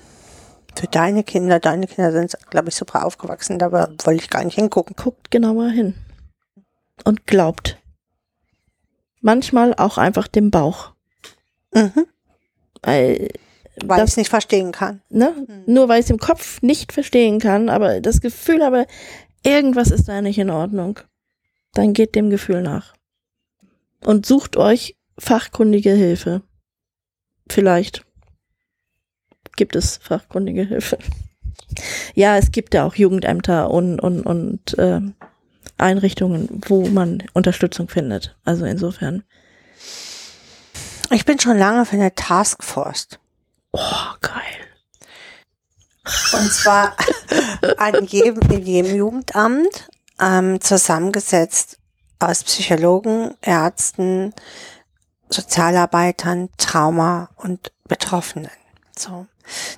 [0.75, 4.55] Für deine Kinder, deine Kinder sind, glaube ich, super aufgewachsen, da wollte ich gar nicht
[4.55, 4.95] hingucken.
[4.95, 5.93] Guckt genauer hin.
[7.03, 7.77] Und glaubt.
[9.21, 10.93] Manchmal auch einfach dem Bauch.
[11.73, 12.07] Mhm.
[12.85, 13.29] Weil,
[13.83, 15.01] Weil ich es nicht verstehen kann.
[15.09, 15.33] ne?
[15.65, 18.85] Nur weil ich es im Kopf nicht verstehen kann, aber das Gefühl habe,
[19.43, 20.99] irgendwas ist da nicht in Ordnung.
[21.73, 22.93] Dann geht dem Gefühl nach.
[24.03, 26.41] Und sucht euch fachkundige Hilfe.
[27.49, 28.05] Vielleicht
[29.55, 30.97] gibt es fachkundige Hilfe.
[32.13, 35.01] Ja, es gibt ja auch Jugendämter und, und, und äh,
[35.77, 38.37] Einrichtungen, wo man Unterstützung findet.
[38.45, 39.23] Also insofern.
[41.11, 43.07] Ich bin schon lange für eine Taskforce.
[43.71, 43.79] Oh,
[44.21, 44.41] geil.
[46.33, 46.95] Und zwar
[47.77, 49.89] an jedem, in jedem Jugendamt
[50.19, 51.77] ähm, zusammengesetzt
[52.19, 54.33] aus Psychologen, Ärzten,
[55.29, 58.51] Sozialarbeitern, Trauma und Betroffenen.
[58.97, 59.27] So.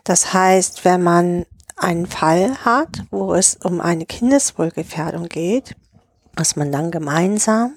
[0.03, 5.75] Das heißt, wenn man einen Fall hat, wo es um eine Kindeswohlgefährdung geht,
[6.35, 7.73] dass man dann gemeinsam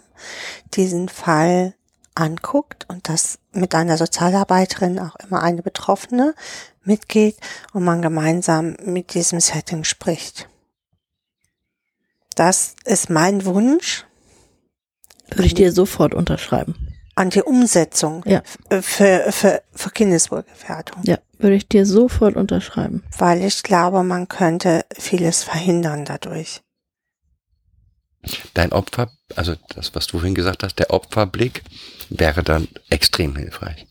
[0.75, 1.75] diesen Fall
[2.15, 6.35] anguckt und das mit einer Sozialarbeiterin, auch immer eine Betroffene,
[6.83, 7.37] mitgeht
[7.73, 10.49] und man gemeinsam mit diesem Setting spricht.
[12.35, 14.07] Das ist mein Wunsch
[15.31, 16.75] Würde ich dir sofort unterschreiben.
[17.17, 18.43] an die Umsetzung Ja.
[18.81, 23.03] für, für, für Kindeswohlgefährdung, Ja, würde ich dir sofort unterschreiben.
[23.19, 26.63] weil ich glaube, man könnte vieles verhindern dadurch.
[28.55, 31.63] Dein Opfer, also das, was du vorhin gesagt hast, der Opferblick
[32.11, 33.87] wäre dann extrem hilfreich.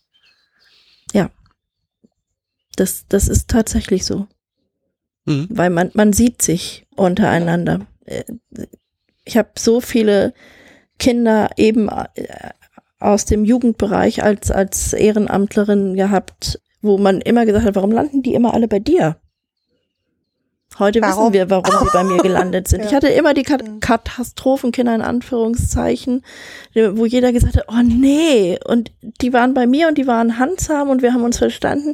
[2.79, 4.27] Das, das ist tatsächlich so.
[5.25, 5.47] Mhm.
[5.49, 7.87] Weil man, man sieht sich untereinander.
[9.25, 10.33] Ich habe so viele
[10.97, 12.51] Kinder eben äh,
[12.99, 18.33] aus dem Jugendbereich als, als Ehrenamtlerin gehabt, wo man immer gesagt hat, warum landen die
[18.33, 19.17] immer alle bei dir?
[20.79, 21.25] Heute Warum?
[21.25, 22.83] wissen wir, warum die bei mir gelandet sind.
[22.85, 22.97] Ich Ja.
[22.97, 26.23] hatte immer die Kat Katastrophenkinder in Anführungszeichen,
[26.73, 30.89] wo jeder gesagt hat, oh nee, und die waren bei mir und die waren handsam
[30.89, 31.93] und wir haben uns verstanden.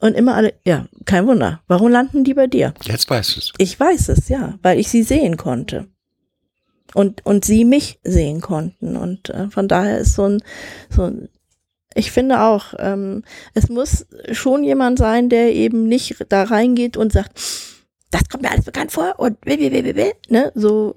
[0.00, 1.60] Und immer alle, ja, kein Wunder.
[1.66, 2.72] Warum landen die bei dir?
[2.82, 3.52] Jetzt weißt du es.
[3.58, 5.88] Ich weiß es, ja, weil ich sie sehen konnte.
[6.94, 8.96] Und, und sie mich sehen konnten.
[8.96, 10.42] Und äh, von daher ist so ein,
[10.88, 11.28] so ein
[11.94, 13.24] ich finde auch, ähm,
[13.54, 17.32] es muss schon jemand sein, der eben nicht da reingeht und sagt,
[18.10, 20.94] das kommt mir alles bekannt vor und will, will, will, will, will, ne, so,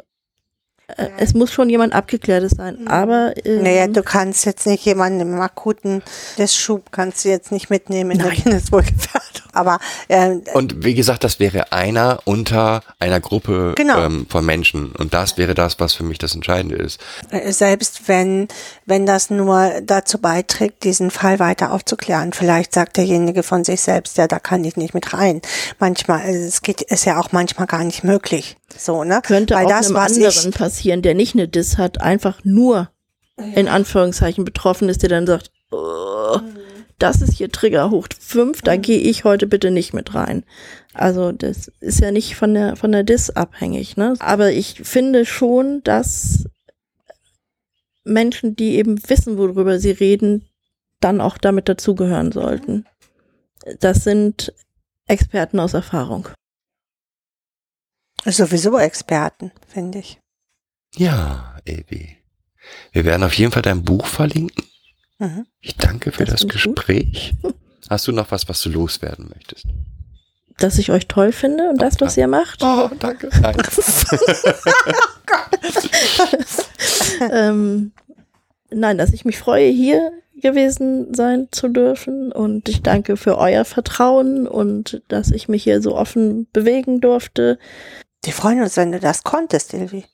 [0.98, 1.10] äh, Ja.
[1.18, 2.88] es muss schon jemand Abgeklärtes sein, Mhm.
[2.88, 6.02] aber, ähm, Naja, du kannst jetzt nicht jemanden im akuten
[6.48, 8.38] Schub kannst du jetzt nicht mitnehmen in der Nein.
[8.38, 9.41] Kindeswohlgefährdung.
[9.54, 9.80] Aber
[10.10, 14.00] ähm, Und wie gesagt, das wäre einer unter einer Gruppe Genau.
[14.04, 14.92] ähm, von Menschen.
[14.94, 17.00] Und das wäre das, was für mich das Entscheidende ist.
[17.30, 18.48] Äh, selbst wenn,
[18.86, 22.34] wenn das nur dazu beiträgt, diesen Fall weiter aufzuklären.
[22.34, 25.42] Vielleicht sagt derjenige von sich selbst, ja, da kann ich nicht mit rein.
[25.80, 28.58] Manchmal, also es geht, ist ja auch manchmal gar nicht möglich.
[28.78, 29.22] So, ne?
[29.24, 32.40] könnte Weil auch das, einem was anderen ich, passieren, der nicht eine Diss hat, einfach
[32.44, 32.90] nur
[33.56, 36.40] in Anführungszeichen betroffen ist, der dann sagt, oh,
[37.02, 40.44] das ist hier Trigger hoch fünf, da gehe ich heute bitte nicht mit rein.
[40.94, 44.16] Also das ist ja nicht von der von der Diss abhängig, ne?
[44.20, 46.46] Aber ich finde schon, dass
[48.04, 50.48] Menschen, die eben wissen, worüber sie reden,
[51.00, 52.86] dann auch damit dazugehören sollten.
[53.80, 54.54] Das sind
[55.08, 56.30] Experten aus Erfahrung.
[58.26, 60.20] sowieso Experten, finde ich.
[60.96, 62.18] Ja, Evi.
[62.92, 64.71] Wir werden auf jeden Fall dein Buch verlinken.
[65.22, 65.46] Mhm.
[65.62, 66.54] Ich danke für Das das, gut.
[66.54, 67.34] Gespräch.
[67.90, 69.68] Hast du noch was, was du loswerden möchtest?
[70.58, 72.64] Dass ich euch toll finde und das, was ihr macht.
[72.64, 73.30] Oh, danke.
[73.40, 73.58] Nein.
[77.32, 77.92] ähm,
[78.72, 83.64] nein, dass ich mich freue, hier gewesen sein zu dürfen und ich danke für euer
[83.64, 87.60] Vertrauen und dass ich mich hier so offen bewegen durfte.
[88.26, 90.06] Die freuen uns, wenn du das konntest, Ilvi.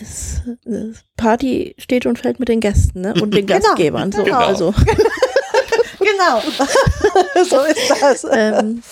[0.00, 3.14] Es, es, Party steht und fällt mit den Gästen ne?
[3.20, 3.60] und den Genau.
[3.60, 4.12] Gastgebern.
[4.12, 4.38] So, Genau.
[4.38, 4.74] also,
[5.98, 6.40] Genau.
[7.48, 8.26] so ist das.
[8.30, 8.82] ähm,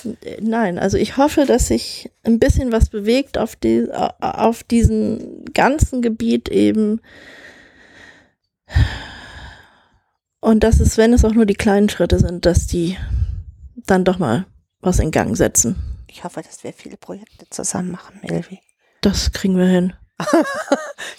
[0.40, 6.00] nein, also ich hoffe, dass sich ein bisschen was bewegt auf, die, auf diesem ganzen
[6.00, 7.00] Gebiet eben
[10.40, 12.96] Und das ist, wenn es auch nur die kleinen Schritte sind, dass die
[13.86, 14.46] dann doch mal
[14.80, 15.76] was in Gang setzen.
[16.08, 18.58] Ich hoffe, dass wir viele Projekte zusammen machen, Milvi.
[19.02, 19.92] Das kriegen wir hin.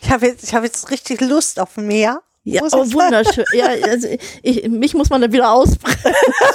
[0.01, 2.21] Ich habe jetzt, ich habe jetzt richtig Lust auf mehr.
[2.45, 3.45] Ja, Muss oh, wunderschön.
[3.53, 4.05] Ja, also
[4.41, 6.11] ich, mich muss man dann wieder ausbremsen.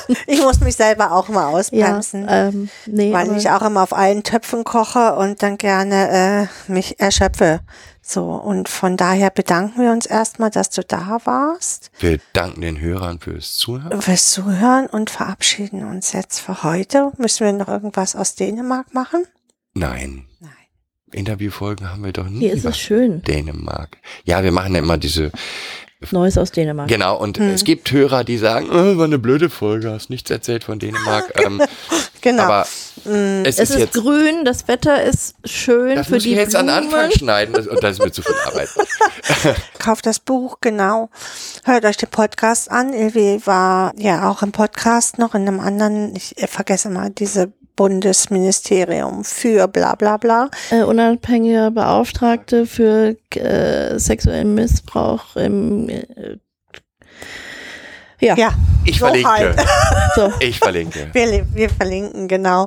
[0.26, 2.26] Ich muss mich selber auch mal Ja, ausbremsen.
[2.28, 7.01] ähm, nee, weil ich auch immer auf allen Töpfen koche und dann gerne äh, mich
[7.01, 7.61] erschöpfe.
[8.03, 12.78] So, und von daher bedanken wir uns erstmal, dass du da warst, Wir danken den
[12.80, 14.01] Hörern fürs Zuhören.
[14.03, 17.12] fürs Zuhören und verabschieden uns jetzt für heute.
[17.16, 19.24] Müssen wir noch irgendwas aus Dänemark machen?
[19.74, 20.26] Nein.
[20.40, 20.51] Nein.
[21.12, 22.40] Interviewfolgen haben wir doch nie.
[22.40, 23.22] Hier ist es schön.
[23.22, 23.96] Dänemark.
[24.24, 25.30] Ja, wir machen ja immer diese,
[26.12, 26.86] Neues aus Dänemark.
[26.88, 27.48] genau, und Hm.
[27.48, 31.32] es gibt Hörer, die sagen, oh, war eine blöde Folge, hast nichts erzählt von Dänemark.
[31.44, 31.61] ähm,
[32.20, 32.42] Genau.
[32.44, 32.66] aber
[33.04, 36.32] Mm, es, Es ist ist jetzt, grün, das Wetter ist schön das für muss die
[36.32, 36.84] ich jetzt an Blumen.
[36.92, 38.68] Anfang schneiden und das ist mir zu viel Arbeit.
[39.78, 41.11] Kauft das Buch, genau.
[41.64, 42.92] Hört euch den Podcast an.
[42.92, 47.52] Ilvi war ja auch im Podcast noch in einem anderen, ich äh, vergesse mal, diese
[47.79, 50.51] Bundesministerium für bla bla bla.
[50.70, 56.05] äh, unabhängiger Beauftragte für äh, sexuellen Missbrauch im äh,
[58.20, 58.51] ja, Ja,
[58.85, 59.29] Ich So verlinke.
[59.31, 59.61] halt.
[60.16, 60.33] so.
[60.41, 61.09] Ich verlinke.
[61.12, 62.66] wir, wir verlinken genau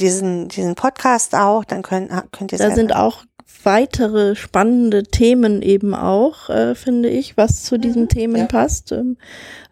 [0.00, 1.64] diesen, diesen Podcast auch.
[1.66, 3.22] Dann könnt, könnt ihr Da sind auch
[3.64, 8.46] weitere spannende Themen eben auch, äh, finde ich, was zu diesen Themen Ja.
[8.46, 8.92] passt.
[8.92, 9.18] Ähm,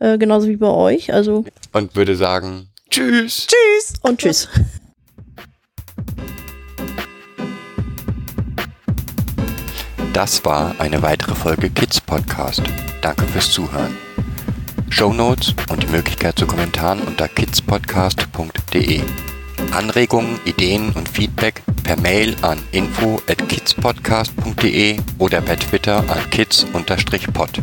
[0.00, 1.14] äh, genauso wie bei euch.
[1.14, 3.46] Also Und würde sagen, tschüss.
[3.46, 3.94] Tschüss.
[4.02, 4.48] und tschüss.
[10.12, 12.62] Das war eine weitere Folge Kids Podcast.
[13.00, 13.96] Danke fürs Zuhören.
[14.90, 19.00] Show Notes und die Möglichkeit zu Kommentaren unter kidspodcast.de.
[19.70, 27.62] Anregungen, Ideen und Feedback per Mail an info at kidspodcast.de oder per Twitter an kids-pod.